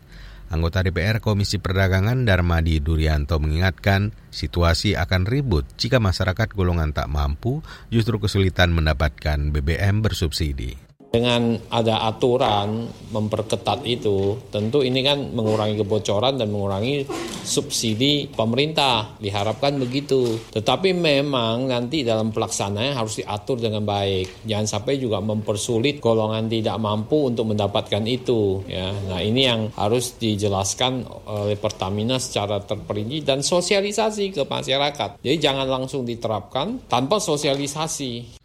Anggota 0.49 0.81
DPR 0.81 1.21
Komisi 1.21 1.61
Perdagangan 1.61 2.25
Darmadi 2.25 2.81
Durianto 2.81 3.37
mengingatkan 3.37 4.15
situasi 4.33 4.97
akan 4.97 5.29
ribut 5.29 5.69
jika 5.76 6.00
masyarakat 6.00 6.55
golongan 6.55 6.97
tak 6.97 7.12
mampu 7.12 7.61
justru 7.93 8.17
kesulitan 8.23 8.73
mendapatkan 8.73 9.53
BBM 9.53 10.00
bersubsidi. 10.00 10.86
Dengan 11.07 11.57
ada 11.73 12.05
aturan 12.11 12.91
memperketat 13.09 13.87
itu, 13.89 14.37
tentu 14.53 14.85
ini 14.85 15.01
kan 15.01 15.33
mengurangi 15.33 15.81
kebocoran 15.81 16.37
dan 16.37 16.53
mengurangi 16.53 17.09
subsidi 17.47 18.29
pemerintah. 18.29 19.17
Diharapkan 19.17 19.81
begitu. 19.81 20.37
Tetapi 20.53 20.93
memang 20.93 21.71
nanti 21.71 22.05
dalam 22.05 22.35
pelaksanaannya 22.35 22.93
harus 22.93 23.23
diatur 23.23 23.57
dengan 23.57 23.87
baik. 23.87 24.45
Jangan 24.45 24.67
sampai 24.67 25.01
juga 25.01 25.23
mempersulit 25.25 26.03
golongan 26.03 26.51
tidak 26.53 26.77
mampu 26.77 27.33
untuk 27.33 27.49
mendapatkan 27.49 28.05
itu. 28.05 28.67
Ya, 28.69 28.93
nah 28.93 29.23
ini 29.23 29.47
yang 29.47 29.73
harus 29.73 30.21
dijelaskan 30.21 31.07
oleh 31.31 31.57
Pertamina 31.57 32.21
secara 32.21 32.61
terperinci 32.61 33.25
dan 33.25 33.41
sosialisasi 33.41 34.37
ke 34.37 34.43
masyarakat. 34.45 35.23
Jadi 35.23 35.37
jangan 35.41 35.65
langsung 35.65 36.05
diterapkan 36.05 36.87
tanpa 36.91 37.17
sosialisasi. 37.23 38.45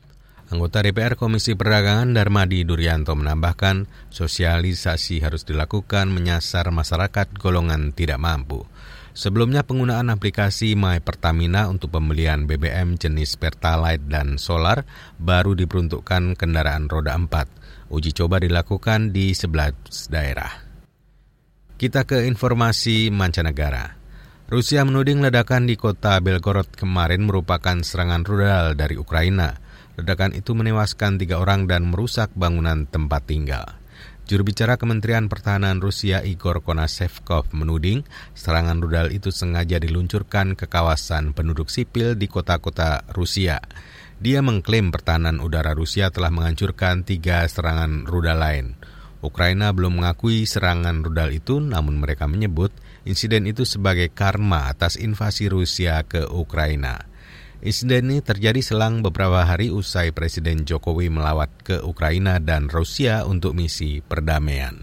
Anggota 0.52 0.84
DPR 0.84 1.16
Komisi 1.16 1.56
Perdagangan 1.56 2.12
Darmadi 2.12 2.68
Durianto 2.68 3.16
menambahkan, 3.16 3.88
sosialisasi 4.12 5.24
harus 5.24 5.48
dilakukan 5.48 6.12
menyasar 6.12 6.76
masyarakat 6.76 7.32
golongan 7.40 7.96
tidak 7.96 8.20
mampu. 8.20 8.68
Sebelumnya 9.16 9.64
penggunaan 9.64 10.12
aplikasi 10.12 10.76
My 10.76 11.00
Pertamina 11.00 11.72
untuk 11.72 11.96
pembelian 11.96 12.52
BBM 12.52 13.00
jenis 13.00 13.40
Pertalite 13.40 14.04
dan 14.12 14.36
solar 14.36 14.84
baru 15.24 15.56
diperuntukkan 15.56 16.36
kendaraan 16.36 16.92
roda 16.92 17.16
4. 17.16 17.88
Uji 17.88 18.12
coba 18.12 18.44
dilakukan 18.44 19.16
di 19.16 19.32
11 19.32 20.12
daerah. 20.12 20.52
Kita 21.80 22.04
ke 22.04 22.28
informasi 22.28 23.08
mancanegara. 23.08 23.96
Rusia 24.52 24.84
menuding 24.84 25.24
ledakan 25.24 25.64
di 25.64 25.80
kota 25.80 26.20
Belgorod 26.20 26.68
kemarin 26.76 27.24
merupakan 27.24 27.80
serangan 27.80 28.28
rudal 28.28 28.76
dari 28.76 29.00
Ukraina. 29.00 29.71
Ledakan 30.02 30.34
itu 30.34 30.58
menewaskan 30.58 31.22
tiga 31.22 31.38
orang 31.38 31.70
dan 31.70 31.86
merusak 31.86 32.34
bangunan 32.34 32.90
tempat 32.90 33.22
tinggal. 33.30 33.78
Juru 34.26 34.50
bicara 34.50 34.82
Kementerian 34.82 35.30
Pertahanan 35.30 35.78
Rusia 35.78 36.26
Igor 36.26 36.66
Konasevkov 36.66 37.54
menuding 37.54 38.02
serangan 38.34 38.82
rudal 38.82 39.14
itu 39.14 39.30
sengaja 39.30 39.78
diluncurkan 39.78 40.58
ke 40.58 40.66
kawasan 40.66 41.38
penduduk 41.38 41.70
sipil 41.70 42.18
di 42.18 42.26
kota-kota 42.26 43.06
Rusia. 43.14 43.62
Dia 44.18 44.42
mengklaim 44.42 44.90
pertahanan 44.90 45.38
udara 45.38 45.78
Rusia 45.78 46.10
telah 46.10 46.34
menghancurkan 46.34 47.06
tiga 47.06 47.46
serangan 47.46 48.10
rudal 48.10 48.42
lain. 48.42 48.82
Ukraina 49.22 49.70
belum 49.70 50.02
mengakui 50.02 50.50
serangan 50.50 51.06
rudal 51.06 51.30
itu, 51.30 51.62
namun 51.62 52.02
mereka 52.02 52.26
menyebut 52.26 52.74
insiden 53.06 53.46
itu 53.46 53.70
sebagai 53.70 54.10
karma 54.10 54.66
atas 54.66 54.98
invasi 54.98 55.46
Rusia 55.46 56.02
ke 56.10 56.26
Ukraina. 56.26 57.11
Insiden 57.62 58.10
ini 58.10 58.26
terjadi 58.26 58.58
selang 58.58 59.06
beberapa 59.06 59.46
hari 59.46 59.70
usai 59.70 60.10
Presiden 60.10 60.66
Jokowi 60.66 61.14
melawat 61.14 61.54
ke 61.62 61.78
Ukraina 61.86 62.42
dan 62.42 62.74
Rusia 62.74 63.22
untuk 63.30 63.54
misi 63.54 64.02
perdamaian. 64.02 64.82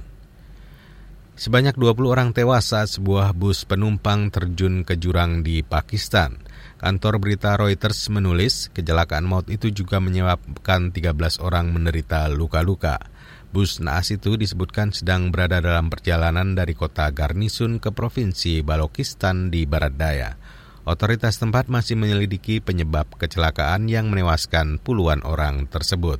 Sebanyak 1.34 1.74
20 1.74 2.06
orang 2.06 2.30
tewas 2.30 2.70
saat 2.70 2.86
sebuah 2.94 3.34
bus 3.34 3.66
penumpang 3.66 4.30
terjun 4.30 4.86
ke 4.86 4.94
jurang 4.94 5.42
di 5.42 5.66
Pakistan. 5.66 6.38
Kantor 6.78 7.18
berita 7.18 7.58
Reuters 7.58 7.98
menulis 8.14 8.70
kecelakaan 8.70 9.26
maut 9.26 9.50
itu 9.50 9.74
juga 9.74 9.98
menyebabkan 9.98 10.94
13 10.94 11.42
orang 11.42 11.74
menderita 11.74 12.30
luka-luka. 12.30 13.02
Bus 13.50 13.82
naas 13.82 14.14
itu 14.14 14.38
disebutkan 14.38 14.94
sedang 14.94 15.34
berada 15.34 15.58
dalam 15.58 15.90
perjalanan 15.90 16.54
dari 16.54 16.78
kota 16.78 17.10
Garnisun 17.10 17.82
ke 17.82 17.90
provinsi 17.90 18.62
Balochistan 18.62 19.50
di 19.50 19.66
barat 19.66 19.98
daya. 19.98 20.37
Otoritas 20.88 21.36
tempat 21.36 21.68
masih 21.68 22.00
menyelidiki 22.00 22.64
penyebab 22.64 23.12
kecelakaan 23.20 23.92
yang 23.92 24.08
menewaskan 24.08 24.80
puluhan 24.80 25.20
orang 25.20 25.68
tersebut. 25.68 26.16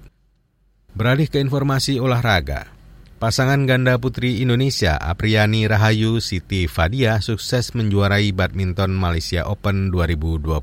Beralih 0.93 1.25
ke 1.33 1.41
informasi 1.41 1.97
olahraga. 1.97 2.69
Pasangan 3.17 3.65
ganda 3.65 3.97
putri 3.97 4.45
Indonesia 4.45 5.01
Apriani 5.01 5.65
Rahayu 5.65 6.21
Siti 6.21 6.69
Fadia 6.69 7.17
sukses 7.25 7.73
menjuarai 7.73 8.29
badminton 8.37 8.93
Malaysia 8.93 9.49
Open 9.49 9.89
2022. 9.89 10.61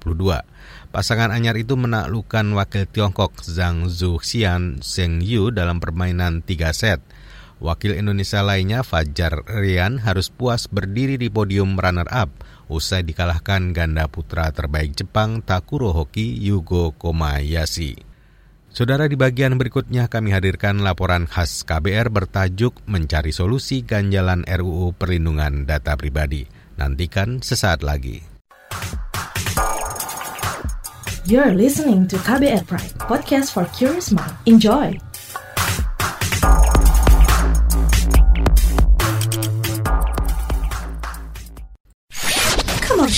Pasangan 0.93 1.33
anyar 1.33 1.57
itu 1.57 1.73
menaklukkan 1.73 2.45
wakil 2.53 2.85
Tiongkok 2.85 3.41
Zhang 3.41 3.89
Zuxian 3.89 4.85
Zheng 4.85 5.19
Yu 5.19 5.49
dalam 5.49 5.81
permainan 5.81 6.45
3 6.45 6.77
set. 6.77 7.01
Wakil 7.65 7.97
Indonesia 7.97 8.45
lainnya 8.45 8.85
Fajar 8.85 9.41
Rian 9.49 9.97
harus 9.97 10.29
puas 10.29 10.69
berdiri 10.69 11.17
di 11.17 11.33
podium 11.33 11.73
runner-up 11.73 12.29
usai 12.69 13.01
dikalahkan 13.01 13.73
ganda 13.73 14.05
putra 14.05 14.53
terbaik 14.53 14.93
Jepang 14.93 15.41
Takuro 15.41 15.89
Hoki 15.89 16.37
Yugo 16.45 16.93
Komayashi. 16.93 17.97
Saudara 18.69 19.09
di 19.09 19.17
bagian 19.17 19.57
berikutnya 19.57 20.05
kami 20.05 20.29
hadirkan 20.29 20.85
laporan 20.85 21.25
khas 21.25 21.65
KBR 21.65 22.13
bertajuk 22.13 22.85
Mencari 22.85 23.33
Solusi 23.33 23.81
Ganjalan 23.81 24.45
RUU 24.45 24.93
Perlindungan 24.93 25.65
Data 25.65 25.97
Pribadi. 25.97 26.45
Nantikan 26.77 27.41
sesaat 27.41 27.81
lagi. 27.81 28.21
You're 31.25 31.57
listening 31.57 32.05
to 32.13 32.21
KBR 32.21 32.69
Pride, 32.69 32.93
podcast 33.01 33.49
for 33.57 33.65
curious 33.73 34.13
mind. 34.13 34.37
Enjoy! 34.45 35.14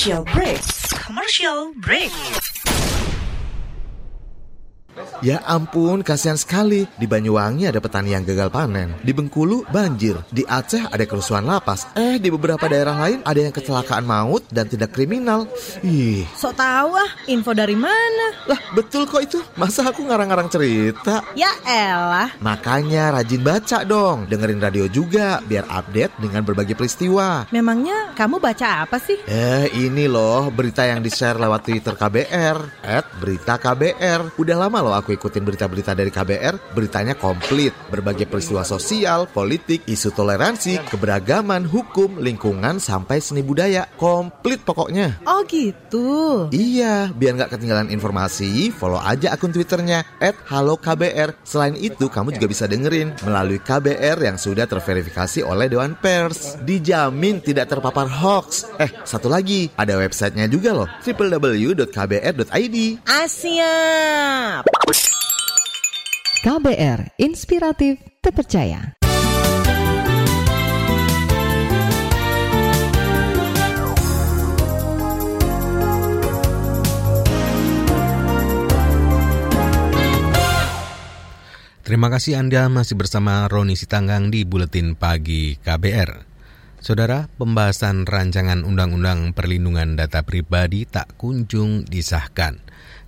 Commercial 0.08 0.24
break. 0.34 0.62
Commercial 1.04 1.74
break. 1.76 2.57
Ya 5.26 5.42
ampun, 5.50 6.06
kasihan 6.06 6.38
sekali. 6.38 6.86
Di 6.94 7.10
Banyuwangi 7.10 7.66
ada 7.66 7.82
petani 7.82 8.14
yang 8.14 8.22
gagal 8.22 8.54
panen. 8.54 8.94
Di 9.02 9.10
Bengkulu 9.18 9.66
banjir. 9.74 10.22
Di 10.30 10.46
Aceh 10.46 10.86
ada 10.94 11.02
kerusuhan 11.10 11.42
lapas. 11.42 11.90
Eh, 11.98 12.22
di 12.22 12.30
beberapa 12.30 12.70
daerah 12.70 12.94
lain 12.94 13.26
ada 13.26 13.40
yang 13.42 13.50
kecelakaan 13.50 14.06
maut 14.06 14.46
dan 14.54 14.70
tidak 14.70 14.94
kriminal. 14.94 15.50
Ih. 15.82 16.22
Sok 16.38 16.54
tahu 16.54 16.94
ah, 16.94 17.10
info 17.26 17.50
dari 17.58 17.74
mana? 17.74 18.46
Lah, 18.46 18.62
betul 18.78 19.10
kok 19.10 19.26
itu. 19.26 19.42
Masa 19.58 19.90
aku 19.90 20.06
ngarang-ngarang 20.06 20.54
cerita? 20.54 21.26
Ya 21.34 21.50
elah. 21.66 22.38
Makanya 22.38 23.18
rajin 23.18 23.42
baca 23.42 23.82
dong. 23.82 24.30
Dengerin 24.30 24.62
radio 24.62 24.86
juga 24.86 25.42
biar 25.42 25.66
update 25.66 26.14
dengan 26.22 26.46
berbagai 26.46 26.78
peristiwa. 26.78 27.50
Memangnya 27.50 28.14
kamu 28.14 28.38
baca 28.38 28.86
apa 28.86 29.02
sih? 29.02 29.18
Eh, 29.26 29.66
ini 29.82 30.06
loh 30.06 30.54
berita 30.54 30.86
yang 30.86 31.02
di-share 31.02 31.42
lewat 31.42 31.66
Twitter 31.66 31.98
KBR. 31.98 32.86
At 32.86 33.10
berita 33.18 33.58
KBR. 33.58 34.38
Udah 34.38 34.58
lama 34.62 34.78
loh 34.86 34.94
aku 34.94 35.08
aku 35.08 35.17
ikutin 35.18 35.44
berita-berita 35.44 35.98
dari 35.98 36.14
KBR, 36.14 36.78
beritanya 36.78 37.18
komplit. 37.18 37.74
Berbagai 37.90 38.30
peristiwa 38.30 38.62
sosial, 38.62 39.26
politik, 39.28 39.84
isu 39.90 40.14
toleransi, 40.14 40.78
keberagaman, 40.88 41.66
hukum, 41.66 42.22
lingkungan, 42.22 42.78
sampai 42.78 43.20
seni 43.20 43.42
budaya. 43.42 43.90
Komplit 43.98 44.62
pokoknya. 44.62 45.18
Oh 45.26 45.42
gitu? 45.50 46.48
Iya, 46.54 47.10
biar 47.12 47.34
nggak 47.36 47.58
ketinggalan 47.58 47.90
informasi, 47.90 48.70
follow 48.70 49.02
aja 49.02 49.34
akun 49.34 49.50
Twitternya 49.52 50.06
at 50.22 50.38
Halo 50.48 50.78
KBR. 50.78 51.42
Selain 51.42 51.74
itu, 51.74 52.08
kamu 52.08 52.38
juga 52.38 52.48
bisa 52.48 52.70
dengerin 52.70 53.18
melalui 53.26 53.58
KBR 53.58 54.22
yang 54.22 54.38
sudah 54.38 54.70
terverifikasi 54.70 55.42
oleh 55.42 55.68
Dewan 55.68 55.98
Pers. 55.98 56.62
Dijamin 56.62 57.42
tidak 57.42 57.74
terpapar 57.74 58.06
hoax. 58.06 58.70
Eh, 58.78 58.92
satu 59.02 59.32
lagi, 59.32 59.74
ada 59.74 59.98
websitenya 59.98 60.46
juga 60.46 60.76
loh, 60.76 60.88
www.kbr.id. 61.02 62.78
Asyap! 63.08 64.64
KBR 66.48 67.20
Inspiratif 67.20 68.00
Terpercaya. 68.24 68.96
Terima 81.84 82.08
kasih 82.08 82.40
Anda 82.40 82.72
masih 82.72 82.96
bersama 82.96 83.52
Roni 83.52 83.76
Sitanggang 83.76 84.32
di 84.32 84.48
Buletin 84.48 84.96
Pagi 84.96 85.60
KBR. 85.60 86.24
Saudara, 86.80 87.28
pembahasan 87.36 88.08
rancangan 88.08 88.64
Undang-Undang 88.64 89.36
Perlindungan 89.36 90.00
Data 90.00 90.24
Pribadi 90.24 90.88
tak 90.88 91.12
kunjung 91.20 91.84
disahkan. 91.84 92.64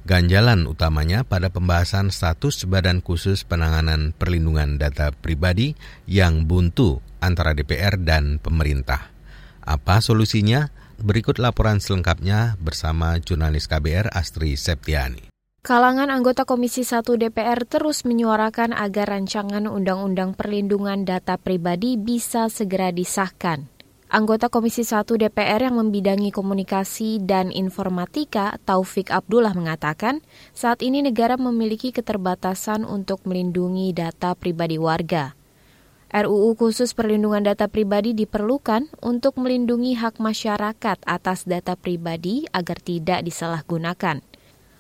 Ganjalan 0.09 0.65
utamanya 0.65 1.21
pada 1.21 1.53
pembahasan 1.53 2.09
status 2.09 2.65
Badan 2.65 3.05
Khusus 3.05 3.45
Penanganan 3.45 4.09
Perlindungan 4.17 4.81
Data 4.81 5.13
Pribadi 5.13 5.77
yang 6.09 6.49
buntu 6.49 6.97
antara 7.21 7.53
DPR 7.53 7.93
dan 8.01 8.41
pemerintah. 8.41 9.13
Apa 9.61 10.01
solusinya? 10.01 10.73
Berikut 10.97 11.37
laporan 11.37 11.77
selengkapnya 11.77 12.57
bersama 12.57 13.21
jurnalis 13.21 13.69
KBR 13.69 14.09
Astri 14.09 14.57
Septiani. 14.57 15.29
Kalangan 15.61 16.09
anggota 16.09 16.41
Komisi 16.41 16.81
1 16.81 17.05
DPR 17.05 17.69
terus 17.69 18.01
menyuarakan 18.01 18.73
agar 18.73 19.13
rancangan 19.13 19.69
Undang-Undang 19.69 20.33
Perlindungan 20.33 21.05
Data 21.05 21.37
Pribadi 21.37 22.01
bisa 22.01 22.49
segera 22.49 22.89
disahkan. 22.89 23.69
Anggota 24.09 24.49
Komisi 24.49 24.81
1 24.81 25.05
DPR 25.05 25.69
yang 25.69 25.77
membidangi 25.77 26.33
komunikasi 26.33 27.21
dan 27.21 27.53
informatika, 27.53 28.57
Taufik 28.65 29.13
Abdullah 29.13 29.53
mengatakan, 29.53 30.25
saat 30.49 30.81
ini 30.81 31.05
negara 31.05 31.37
memiliki 31.37 31.93
keterbatasan 31.93 32.89
untuk 32.89 33.21
melindungi 33.29 33.93
data 33.93 34.33
pribadi 34.33 34.81
warga. 34.81 35.37
RUU 36.09 36.57
khusus 36.57 36.97
perlindungan 36.97 37.45
data 37.45 37.69
pribadi 37.69 38.17
diperlukan 38.17 38.89
untuk 39.05 39.37
melindungi 39.37 39.93
hak 39.93 40.17
masyarakat 40.17 40.97
atas 41.05 41.45
data 41.45 41.77
pribadi 41.77 42.49
agar 42.49 42.81
tidak 42.81 43.21
disalahgunakan. 43.21 44.25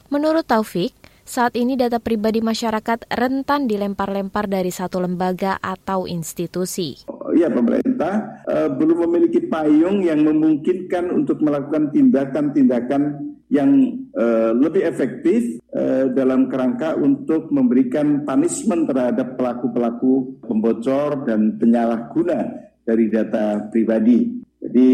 Menurut 0.09 0.49
Taufik, 0.49 0.97
saat 1.21 1.53
ini 1.53 1.77
data 1.77 2.01
pribadi 2.01 2.41
masyarakat 2.41 3.05
rentan 3.13 3.69
dilempar-lempar 3.69 4.49
dari 4.49 4.73
satu 4.73 5.05
lembaga 5.05 5.61
atau 5.61 6.09
institusi. 6.09 7.05
Ya, 7.39 7.47
pemerintah 7.47 8.43
uh, 8.51 8.67
belum 8.75 9.07
memiliki 9.07 9.47
payung 9.47 10.03
yang 10.03 10.27
memungkinkan 10.27 11.07
untuk 11.07 11.39
melakukan 11.39 11.87
tindakan-tindakan 11.95 13.31
yang 13.47 13.95
uh, 14.11 14.51
lebih 14.51 14.83
efektif 14.83 15.63
uh, 15.71 16.11
dalam 16.11 16.51
kerangka 16.51 16.99
untuk 16.99 17.47
memberikan 17.47 18.27
punishment 18.27 18.91
terhadap 18.91 19.39
pelaku-pelaku 19.39 20.43
pembocor 20.43 21.23
dan 21.23 21.55
penyalahguna 21.55 22.67
dari 22.83 23.07
data 23.07 23.71
pribadi. 23.71 24.35
Jadi 24.59 24.89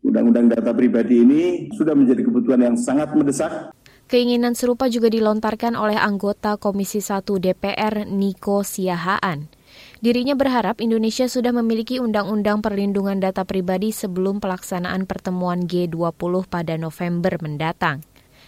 undang-undang 0.00 0.48
data 0.48 0.72
pribadi 0.72 1.20
ini 1.20 1.42
sudah 1.76 1.92
menjadi 1.92 2.24
kebutuhan 2.24 2.64
yang 2.64 2.76
sangat 2.80 3.12
mendesak 3.12 3.76
Keinginan 4.10 4.58
serupa 4.58 4.90
juga 4.90 5.06
dilontarkan 5.06 5.78
oleh 5.78 5.94
anggota 5.94 6.58
Komisi 6.58 6.98
1 6.98 7.22
DPR 7.30 8.10
Niko 8.10 8.66
Siahaan. 8.66 9.59
Dirinya 10.00 10.32
berharap 10.32 10.80
Indonesia 10.80 11.28
sudah 11.28 11.52
memiliki 11.52 12.00
undang-undang 12.00 12.64
perlindungan 12.64 13.20
data 13.20 13.44
pribadi 13.44 13.92
sebelum 13.92 14.40
pelaksanaan 14.40 15.04
pertemuan 15.04 15.68
G20 15.68 16.48
pada 16.48 16.80
November 16.80 17.36
mendatang. 17.44 18.00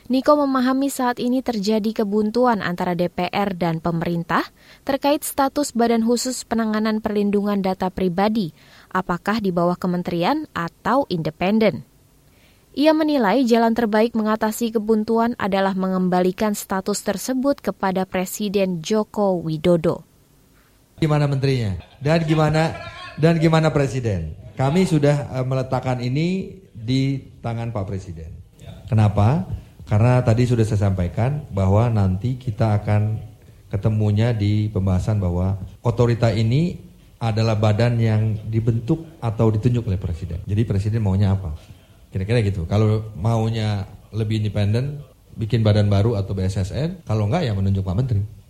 Niko 0.09 0.33
memahami 0.41 0.89
saat 0.89 1.21
ini 1.21 1.45
terjadi 1.45 2.03
kebuntuan 2.03 2.65
antara 2.65 2.97
DPR 2.97 3.53
dan 3.53 3.85
pemerintah 3.85 4.49
terkait 4.89 5.29
status 5.29 5.77
Badan 5.77 6.09
Khusus 6.09 6.49
Penanganan 6.49 7.05
Perlindungan 7.05 7.61
Data 7.61 7.93
Pribadi, 7.93 8.57
apakah 8.89 9.45
di 9.45 9.53
bawah 9.53 9.77
kementerian 9.77 10.49
atau 10.57 11.05
independen. 11.13 11.85
Ia 12.73 12.97
menilai 12.97 13.45
jalan 13.45 13.77
terbaik 13.77 14.17
mengatasi 14.17 14.73
kebuntuan 14.73 15.37
adalah 15.37 15.77
mengembalikan 15.77 16.57
status 16.57 17.05
tersebut 17.05 17.61
kepada 17.61 18.09
Presiden 18.09 18.81
Joko 18.81 19.37
Widodo. 19.37 20.12
Gimana 21.03 21.27
menterinya 21.27 21.83
dan 21.99 22.23
gimana 22.23 22.79
dan 23.19 23.35
gimana 23.43 23.75
presiden? 23.75 24.39
Kami 24.55 24.87
sudah 24.87 25.35
uh, 25.35 25.43
meletakkan 25.43 25.99
ini 25.99 26.63
di 26.71 27.19
tangan 27.43 27.75
Pak 27.75 27.91
Presiden. 27.91 28.31
Kenapa? 28.87 29.51
Karena 29.91 30.23
tadi 30.23 30.47
sudah 30.47 30.63
saya 30.63 30.87
sampaikan 30.87 31.43
bahwa 31.51 31.91
nanti 31.91 32.39
kita 32.39 32.79
akan 32.79 33.19
ketemunya 33.67 34.31
di 34.31 34.71
pembahasan 34.71 35.19
bahwa 35.19 35.59
otorita 35.83 36.31
ini 36.31 36.79
adalah 37.19 37.59
badan 37.59 37.99
yang 37.99 38.39
dibentuk 38.47 39.03
atau 39.19 39.51
ditunjuk 39.51 39.83
oleh 39.91 39.99
presiden. 39.99 40.39
Jadi 40.47 40.63
presiden 40.63 41.03
maunya 41.03 41.35
apa? 41.35 41.59
Kira-kira 42.15 42.47
gitu. 42.47 42.63
Kalau 42.71 43.11
maunya 43.19 43.91
lebih 44.15 44.39
independen, 44.39 45.03
bikin 45.35 45.67
badan 45.67 45.91
baru 45.91 46.15
atau 46.15 46.31
BSSN. 46.31 47.03
Kalau 47.03 47.27
enggak 47.27 47.43
ya 47.49 47.59
menunjuk 47.59 47.83
Pak 47.83 47.97
Menteri. 47.99 48.42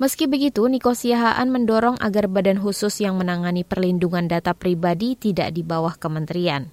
Meski 0.00 0.24
begitu, 0.24 0.64
Niko 0.64 0.96
Siahaan 0.96 1.52
mendorong 1.52 2.00
agar 2.00 2.24
badan 2.24 2.56
khusus 2.56 3.04
yang 3.04 3.20
menangani 3.20 3.68
perlindungan 3.68 4.32
data 4.32 4.56
pribadi 4.56 5.12
tidak 5.12 5.52
di 5.52 5.60
bawah 5.60 5.92
kementerian. 5.92 6.72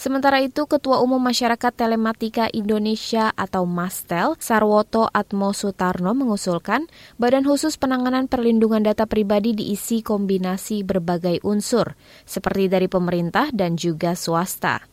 Sementara 0.00 0.40
itu, 0.40 0.64
Ketua 0.64 1.04
Umum 1.04 1.20
Masyarakat 1.20 1.76
Telematika 1.76 2.48
Indonesia 2.56 3.36
atau 3.36 3.68
MASTEL, 3.68 4.32
Sarwoto 4.40 5.12
Atmo 5.12 5.52
Sutarno 5.52 6.16
mengusulkan 6.16 6.88
Badan 7.20 7.44
Khusus 7.44 7.76
Penanganan 7.76 8.24
Perlindungan 8.24 8.80
Data 8.80 9.04
Pribadi 9.04 9.52
diisi 9.52 10.00
kombinasi 10.00 10.80
berbagai 10.88 11.44
unsur, 11.44 12.00
seperti 12.24 12.72
dari 12.72 12.88
pemerintah 12.88 13.52
dan 13.52 13.76
juga 13.76 14.16
swasta. 14.16 14.89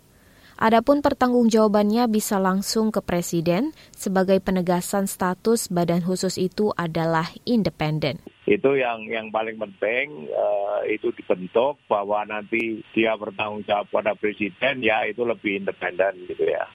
Adapun 0.58 1.06
pertanggungjawabannya 1.06 2.10
bisa 2.10 2.42
langsung 2.42 2.90
ke 2.90 2.98
Presiden 3.06 3.78
sebagai 3.94 4.42
penegasan 4.42 5.06
status 5.06 5.70
badan 5.70 6.02
khusus 6.02 6.42
itu 6.42 6.74
adalah 6.74 7.30
independen. 7.46 8.18
Itu 8.50 8.74
yang 8.74 9.06
yang 9.06 9.30
paling 9.30 9.62
penting 9.62 10.34
uh, 10.34 10.82
itu 10.90 11.14
dibentuk 11.14 11.78
bahwa 11.86 12.26
nanti 12.26 12.82
dia 12.98 13.14
bertanggung 13.14 13.70
jawab 13.70 13.86
pada 13.94 14.18
Presiden 14.18 14.82
ya 14.82 15.06
itu 15.06 15.22
lebih 15.22 15.62
independen 15.62 16.26
gitu 16.26 16.50
ya. 16.50 16.66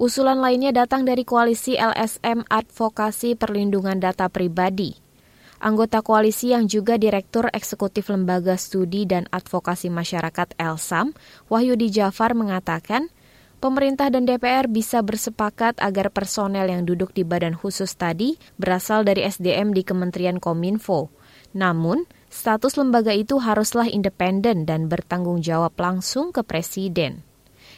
Usulan 0.00 0.40
lainnya 0.40 0.72
datang 0.72 1.04
dari 1.04 1.28
koalisi 1.28 1.76
LSM 1.76 2.48
Advokasi 2.48 3.36
Perlindungan 3.36 4.00
Data 4.00 4.32
Pribadi. 4.32 5.05
Anggota 5.66 5.98
koalisi 5.98 6.54
yang 6.54 6.70
juga 6.70 6.94
Direktur 6.94 7.50
Eksekutif 7.50 8.06
Lembaga 8.06 8.54
Studi 8.54 9.02
dan 9.02 9.26
Advokasi 9.34 9.90
Masyarakat 9.90 10.54
Elsam, 10.62 11.10
Wahyudi 11.50 11.90
Jafar 11.90 12.38
mengatakan, 12.38 13.10
pemerintah 13.58 14.06
dan 14.06 14.30
DPR 14.30 14.70
bisa 14.70 15.02
bersepakat 15.02 15.82
agar 15.82 16.14
personel 16.14 16.70
yang 16.70 16.86
duduk 16.86 17.10
di 17.10 17.26
badan 17.26 17.58
khusus 17.58 17.98
tadi 17.98 18.38
berasal 18.62 19.02
dari 19.02 19.26
SDM 19.26 19.74
di 19.74 19.82
Kementerian 19.82 20.38
Kominfo. 20.38 21.10
Namun, 21.50 22.06
status 22.30 22.78
lembaga 22.78 23.10
itu 23.10 23.42
haruslah 23.42 23.90
independen 23.90 24.70
dan 24.70 24.86
bertanggung 24.86 25.42
jawab 25.42 25.74
langsung 25.82 26.30
ke 26.30 26.46
Presiden. 26.46 27.26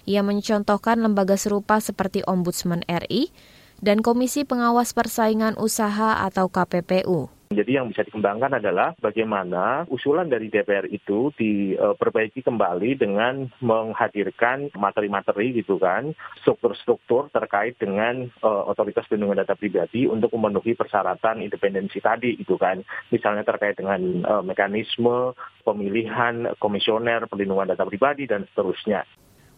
Ia 0.05 0.21
mencontohkan 0.21 1.01
lembaga 1.01 1.41
serupa 1.41 1.81
seperti 1.81 2.21
Ombudsman 2.29 2.85
RI 2.85 3.33
dan 3.81 4.05
Komisi 4.05 4.45
Pengawas 4.45 4.93
Persaingan 4.93 5.57
Usaha 5.57 6.21
atau 6.29 6.53
KPPU. 6.53 7.38
Jadi 7.49 7.81
yang 7.81 7.89
bisa 7.89 8.05
dikembangkan 8.05 8.61
adalah 8.61 8.93
bagaimana 9.01 9.89
usulan 9.89 10.29
dari 10.29 10.53
DPR 10.53 10.85
itu 10.93 11.33
diperbaiki 11.33 12.45
kembali 12.45 13.01
dengan 13.01 13.49
menghadirkan 13.65 14.69
materi-materi 14.77 15.57
gitu 15.57 15.81
kan, 15.81 16.13
struktur-struktur 16.45 17.33
terkait 17.33 17.81
dengan 17.81 18.29
uh, 18.45 18.69
otoritas 18.69 19.09
perlindungan 19.09 19.41
data 19.41 19.57
pribadi 19.57 20.05
untuk 20.05 20.29
memenuhi 20.37 20.77
persyaratan 20.77 21.41
independensi 21.41 22.05
tadi 22.05 22.37
gitu 22.37 22.61
kan. 22.61 22.85
Misalnya 23.09 23.49
terkait 23.49 23.81
dengan 23.81 24.01
uh, 24.29 24.45
mekanisme 24.45 25.33
pemilihan 25.65 26.53
komisioner 26.61 27.25
perlindungan 27.33 27.73
data 27.73 27.89
pribadi 27.89 28.29
dan 28.29 28.45
seterusnya. 28.53 29.09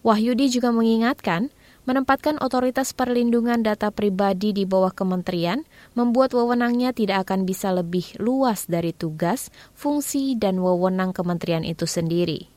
Wahyudi 0.06 0.48
juga 0.48 0.72
mengingatkan 0.72 1.52
menempatkan 1.88 2.36
otoritas 2.44 2.92
perlindungan 2.92 3.64
data 3.64 3.88
pribadi 3.88 4.52
di 4.52 4.68
bawah 4.68 4.92
kementerian 4.92 5.64
membuat 5.96 6.36
wewenangnya 6.36 6.92
tidak 6.92 7.28
akan 7.28 7.48
bisa 7.48 7.72
lebih 7.72 8.04
luas 8.20 8.68
dari 8.68 8.92
tugas, 8.92 9.48
fungsi, 9.72 10.36
dan 10.36 10.60
wewenang 10.60 11.16
kementerian 11.16 11.64
itu 11.64 11.88
sendiri. 11.88 12.52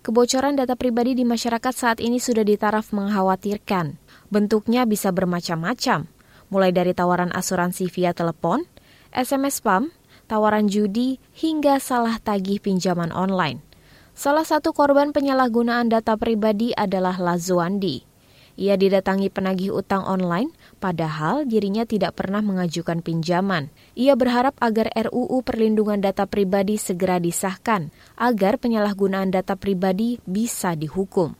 Kebocoran 0.00 0.56
data 0.56 0.80
pribadi 0.80 1.12
di 1.12 1.28
masyarakat 1.28 1.74
saat 1.76 1.98
ini 2.00 2.16
sudah 2.16 2.40
ditaraf 2.40 2.92
mengkhawatirkan. 2.96 4.00
Bentuknya 4.32 4.88
bisa 4.88 5.12
bermacam-macam, 5.12 6.08
mulai 6.48 6.72
dari 6.72 6.96
tawaran 6.96 7.28
asuransi 7.36 7.92
via 7.92 8.16
telepon, 8.16 8.64
SMS 9.12 9.60
spam, 9.60 9.92
tawaran 10.24 10.72
judi, 10.72 11.20
hingga 11.36 11.76
salah 11.82 12.16
tagih 12.16 12.64
pinjaman 12.64 13.12
online. 13.12 13.60
Salah 14.16 14.44
satu 14.44 14.72
korban 14.72 15.12
penyalahgunaan 15.16 15.88
data 15.88 16.16
pribadi 16.16 16.76
adalah 16.76 17.16
Lazuandi. 17.16 18.09
Ia 18.60 18.76
didatangi 18.76 19.32
penagih 19.32 19.72
utang 19.72 20.04
online, 20.04 20.52
padahal 20.84 21.48
dirinya 21.48 21.88
tidak 21.88 22.20
pernah 22.20 22.44
mengajukan 22.44 23.00
pinjaman. 23.00 23.72
Ia 23.96 24.12
berharap 24.20 24.52
agar 24.60 24.92
RUU 24.92 25.40
Perlindungan 25.40 26.04
Data 26.04 26.28
Pribadi 26.28 26.76
segera 26.76 27.16
disahkan, 27.16 27.88
agar 28.20 28.60
penyalahgunaan 28.60 29.32
data 29.32 29.56
pribadi 29.56 30.20
bisa 30.28 30.76
dihukum. 30.76 31.32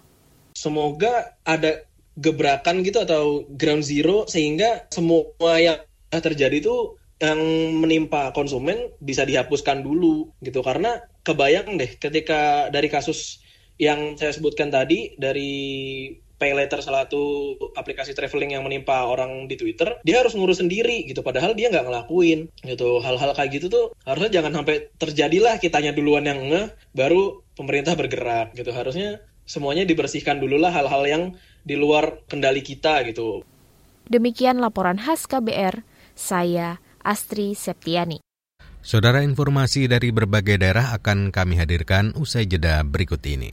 Semoga 0.57 1.37
ada 1.45 1.85
gebrakan 2.17 2.81
gitu 2.81 3.05
atau 3.05 3.45
ground 3.53 3.85
zero 3.85 4.25
sehingga 4.25 4.89
semua 4.89 5.61
yang 5.61 5.77
terjadi 6.09 6.57
itu 6.57 6.97
yang 7.21 7.37
menimpa 7.77 8.33
konsumen 8.33 8.97
bisa 8.97 9.29
dihapuskan 9.29 9.85
dulu 9.85 10.33
gitu 10.41 10.65
karena 10.65 11.05
kebayang 11.21 11.77
deh 11.77 12.01
ketika 12.01 12.73
dari 12.73 12.89
kasus 12.89 13.45
yang 13.77 14.17
saya 14.17 14.33
sebutkan 14.33 14.73
tadi 14.73 15.17
dari 15.21 15.53
pay 16.41 16.57
letter 16.57 16.81
salah 16.81 17.05
satu 17.05 17.53
aplikasi 17.77 18.17
traveling 18.17 18.57
yang 18.57 18.65
menimpa 18.65 19.05
orang 19.05 19.45
di 19.45 19.61
Twitter, 19.61 20.01
dia 20.01 20.25
harus 20.25 20.33
ngurus 20.33 20.65
sendiri 20.65 21.05
gitu. 21.05 21.21
Padahal 21.21 21.53
dia 21.53 21.69
nggak 21.69 21.85
ngelakuin 21.85 22.49
gitu. 22.65 23.05
Hal-hal 23.05 23.37
kayak 23.37 23.61
gitu 23.61 23.69
tuh 23.69 23.85
harusnya 24.09 24.41
jangan 24.41 24.65
sampai 24.65 24.89
terjadilah 24.97 25.61
kitanya 25.61 25.93
duluan 25.93 26.25
yang 26.25 26.41
ngeh, 26.49 26.73
baru 26.97 27.45
pemerintah 27.53 27.93
bergerak 27.93 28.57
gitu. 28.57 28.73
Harusnya 28.73 29.21
semuanya 29.45 29.85
dibersihkan 29.85 30.41
dulu 30.41 30.57
lah 30.57 30.73
hal-hal 30.73 31.05
yang 31.05 31.23
di 31.61 31.77
luar 31.77 32.25
kendali 32.25 32.65
kita 32.65 33.05
gitu. 33.05 33.45
Demikian 34.09 34.59
laporan 34.65 34.97
khas 34.97 35.29
KBR, 35.29 35.85
saya 36.17 36.81
Astri 37.05 37.53
Septiani. 37.53 38.25
Saudara 38.81 39.21
informasi 39.21 39.93
dari 39.93 40.09
berbagai 40.09 40.57
daerah 40.57 40.97
akan 40.97 41.29
kami 41.29 41.61
hadirkan 41.61 42.17
usai 42.17 42.49
jeda 42.49 42.81
berikut 42.81 43.21
ini. 43.29 43.53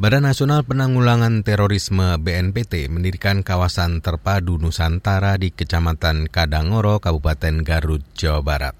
Badan 0.00 0.24
Nasional 0.24 0.64
Penanggulangan 0.64 1.44
Terorisme 1.44 2.16
BNPT 2.16 2.88
mendirikan 2.88 3.44
kawasan 3.44 4.00
terpadu 4.00 4.56
Nusantara 4.56 5.36
di 5.36 5.52
Kecamatan 5.52 6.32
Kadangoro, 6.32 6.96
Kabupaten 6.96 7.60
Garut, 7.60 8.00
Jawa 8.16 8.40
Barat. 8.40 8.74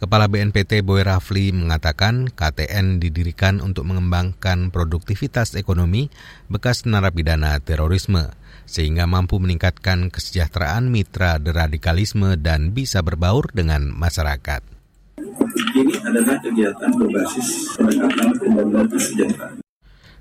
Kepala 0.00 0.32
BNPT 0.32 0.80
Boy 0.80 1.04
Rafli 1.04 1.52
mengatakan 1.52 2.32
KTN 2.32 3.04
didirikan 3.04 3.60
untuk 3.60 3.84
mengembangkan 3.84 4.72
produktivitas 4.72 5.60
ekonomi 5.60 6.08
bekas 6.48 6.88
narapidana 6.88 7.60
terorisme, 7.60 8.32
sehingga 8.64 9.04
mampu 9.04 9.36
meningkatkan 9.36 10.08
kesejahteraan 10.08 10.88
mitra 10.88 11.36
deradikalisme 11.36 12.40
dan 12.40 12.72
bisa 12.72 13.04
berbaur 13.04 13.52
dengan 13.52 13.92
masyarakat. 13.92 14.64
Ini 15.76 15.94
adalah 16.00 16.36
kegiatan 16.40 16.90
berbasis 16.96 17.76
pendekatan 17.76 18.28
pembangunan 18.40 18.88
kesejahteraan. 18.88 19.65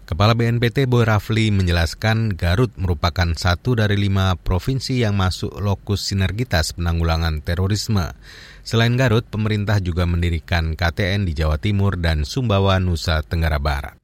Kepala 0.06 0.38
BNPT 0.38 0.86
Boy 0.86 1.02
Rafli 1.02 1.50
menjelaskan 1.50 2.38
Garut 2.38 2.70
merupakan 2.78 3.26
satu 3.34 3.74
dari 3.74 3.98
lima 3.98 4.38
provinsi 4.38 5.02
yang 5.02 5.18
masuk 5.18 5.58
lokus 5.58 6.06
sinergitas 6.06 6.78
penanggulangan 6.78 7.42
terorisme. 7.42 8.14
Selain 8.62 8.94
Garut, 8.94 9.26
pemerintah 9.26 9.82
juga 9.82 10.06
mendirikan 10.06 10.78
KTN 10.78 11.26
di 11.26 11.34
Jawa 11.34 11.58
Timur 11.58 11.98
dan 11.98 12.22
Sumbawa, 12.22 12.78
Nusa 12.78 13.26
Tenggara 13.26 13.58
Barat. 13.58 13.98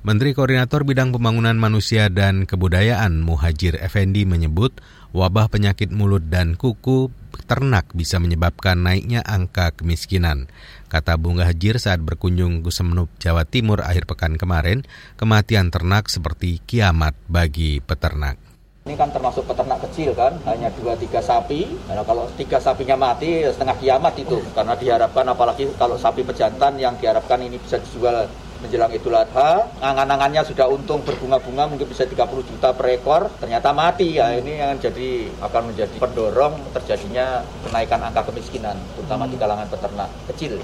Menteri 0.00 0.32
Koordinator 0.32 0.88
Bidang 0.88 1.12
Pembangunan 1.12 1.60
Manusia 1.60 2.08
dan 2.08 2.48
Kebudayaan 2.48 3.20
Muhajir 3.20 3.76
Effendi 3.84 4.24
menyebut 4.24 4.80
wabah 5.16 5.48
penyakit 5.48 5.88
mulut 5.88 6.28
dan 6.28 6.54
kuku 6.58 7.08
ternak 7.48 7.88
bisa 7.96 8.20
menyebabkan 8.20 8.80
naiknya 8.80 9.24
angka 9.24 9.72
kemiskinan. 9.72 10.52
Kata 10.88 11.16
Bunga 11.16 11.48
Hajir 11.48 11.80
saat 11.80 12.00
berkunjung 12.00 12.64
ke 12.64 12.72
Semenup, 12.72 13.08
Jawa 13.20 13.44
Timur 13.48 13.84
akhir 13.84 14.08
pekan 14.08 14.36
kemarin, 14.40 14.84
kematian 15.20 15.72
ternak 15.72 16.08
seperti 16.12 16.60
kiamat 16.64 17.16
bagi 17.28 17.80
peternak. 17.80 18.40
Ini 18.88 18.96
kan 18.96 19.12
termasuk 19.12 19.44
peternak 19.44 19.84
kecil 19.84 20.16
kan, 20.16 20.40
hanya 20.48 20.72
dua 20.72 20.96
tiga 20.96 21.20
sapi. 21.20 21.68
Nah, 21.92 22.00
kalau 22.08 22.24
tiga 22.40 22.56
sapinya 22.56 22.96
mati, 22.96 23.44
setengah 23.44 23.76
kiamat 23.76 24.16
itu. 24.16 24.40
Karena 24.56 24.72
diharapkan, 24.80 25.28
apalagi 25.28 25.68
kalau 25.76 26.00
sapi 26.00 26.24
pejantan 26.24 26.80
yang 26.80 26.96
diharapkan 26.96 27.36
ini 27.44 27.60
bisa 27.60 27.76
dijual 27.76 28.24
menjelang 28.62 28.90
Idul 28.90 29.14
Adha, 29.14 29.70
angan-angannya 29.78 30.42
sudah 30.42 30.66
untung 30.66 31.02
berbunga-bunga 31.06 31.70
mungkin 31.70 31.86
bisa 31.86 32.04
30 32.06 32.18
juta 32.44 32.74
per 32.74 32.86
ekor, 32.98 33.30
ternyata 33.38 33.70
mati. 33.70 34.18
Ya 34.18 34.34
ini 34.34 34.58
yang 34.58 34.78
jadi 34.78 35.30
akan 35.42 35.74
menjadi 35.74 35.96
pendorong 35.98 36.74
terjadinya 36.74 37.46
kenaikan 37.66 38.02
angka 38.02 38.28
kemiskinan 38.30 38.74
terutama 38.98 39.30
di 39.30 39.36
kalangan 39.38 39.68
peternak 39.70 40.10
kecil. 40.34 40.58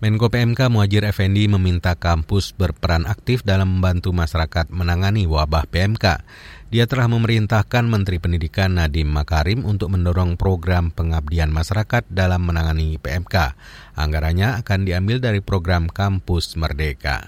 Menko 0.00 0.32
PMK 0.32 0.72
Muhajir 0.72 1.04
Effendi 1.04 1.44
meminta 1.44 1.92
kampus 1.92 2.56
berperan 2.56 3.04
aktif 3.04 3.44
dalam 3.44 3.68
membantu 3.68 4.16
masyarakat 4.16 4.72
menangani 4.72 5.28
wabah 5.28 5.68
PMK. 5.68 6.24
Dia 6.70 6.86
telah 6.86 7.10
memerintahkan 7.10 7.82
Menteri 7.82 8.22
Pendidikan 8.22 8.78
Nadiem 8.78 9.10
Makarim 9.10 9.66
untuk 9.66 9.90
mendorong 9.90 10.38
program 10.38 10.94
pengabdian 10.94 11.50
masyarakat 11.50 12.06
dalam 12.06 12.46
menangani 12.46 12.94
PMK. 12.94 13.58
Anggarannya 13.98 14.62
akan 14.62 14.86
diambil 14.86 15.18
dari 15.18 15.42
program 15.42 15.90
Kampus 15.90 16.54
Merdeka. 16.54 17.26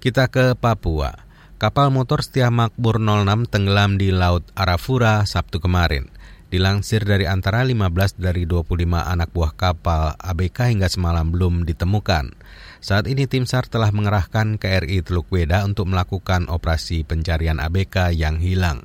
Kita 0.00 0.32
ke 0.32 0.56
Papua. 0.56 1.12
Kapal 1.60 1.92
motor 1.92 2.24
Setia 2.24 2.48
Makmur 2.48 2.96
06 2.96 3.52
tenggelam 3.52 4.00
di 4.00 4.08
Laut 4.08 4.48
Arafura 4.56 5.28
Sabtu 5.28 5.60
kemarin. 5.60 6.08
Dilansir 6.48 7.04
dari 7.04 7.28
antara 7.28 7.60
15 7.60 8.16
dari 8.16 8.48
25 8.48 9.04
anak 9.04 9.36
buah 9.36 9.52
kapal 9.52 10.16
ABK 10.16 10.72
hingga 10.72 10.88
semalam 10.88 11.28
belum 11.28 11.68
ditemukan. 11.68 12.32
Saat 12.84 13.08
ini 13.08 13.24
tim 13.24 13.48
SAR 13.48 13.64
telah 13.64 13.88
mengerahkan 13.96 14.60
KRI 14.60 15.00
Teluk 15.00 15.32
Weda 15.32 15.64
untuk 15.64 15.88
melakukan 15.88 16.52
operasi 16.52 17.00
pencarian 17.00 17.56
ABK 17.56 18.12
yang 18.12 18.44
hilang. 18.44 18.84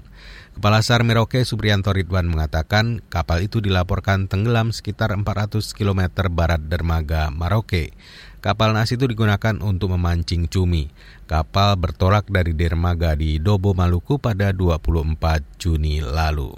Kepala 0.55 0.79
SAR 0.79 1.03
Merauke 1.03 1.43
Supriyanto 1.43 1.91
Ridwan 1.91 2.31
mengatakan 2.31 3.03
kapal 3.11 3.43
itu 3.43 3.59
dilaporkan 3.59 4.31
tenggelam 4.31 4.71
sekitar 4.71 5.11
400 5.11 5.75
km 5.75 6.31
barat 6.31 6.63
dermaga 6.63 7.27
Maroke. 7.27 7.91
Kapal 8.39 8.71
nas 8.71 8.87
itu 8.95 9.03
digunakan 9.03 9.59
untuk 9.59 9.91
memancing 9.91 10.47
cumi. 10.47 10.87
Kapal 11.27 11.75
bertolak 11.75 12.23
dari 12.31 12.55
dermaga 12.55 13.19
di 13.19 13.35
Dobo, 13.35 13.75
Maluku 13.75 14.15
pada 14.15 14.55
24 14.55 15.43
Juni 15.59 15.99
lalu. 15.99 16.55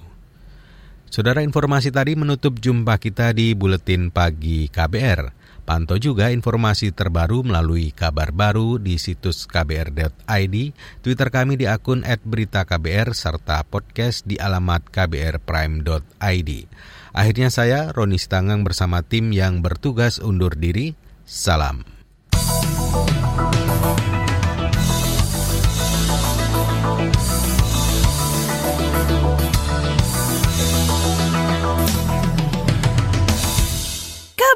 Saudara 1.10 1.41
informasi 1.41 1.89
tadi 1.89 2.13
menutup 2.13 2.62
jumpa 2.62 3.01
kita 3.01 3.34
di 3.34 3.58
Buletin 3.58 4.13
Pagi 4.13 4.69
KBR. 4.69 5.40
Pantau 5.62 6.02
juga 6.02 6.34
informasi 6.34 6.89
terbaru 6.91 7.45
melalui 7.45 7.93
kabar 7.93 8.34
baru 8.34 8.82
di 8.82 8.97
situs 8.97 9.45
kbr.id, 9.45 10.56
Twitter 11.06 11.30
kami 11.30 11.56
di 11.56 11.69
akun 11.69 12.02
@beritaKBR 12.04 13.13
serta 13.13 13.62
podcast 13.63 14.26
di 14.26 14.41
alamat 14.41 14.89
kbrprime.id. 14.89 16.52
Akhirnya 17.12 17.50
saya 17.52 17.91
Roni 17.91 18.17
Stangang 18.17 18.63
bersama 18.63 19.04
tim 19.04 19.30
yang 19.36 19.60
bertugas 19.60 20.17
undur 20.17 20.56
diri. 20.56 20.97
Salam. 21.28 21.84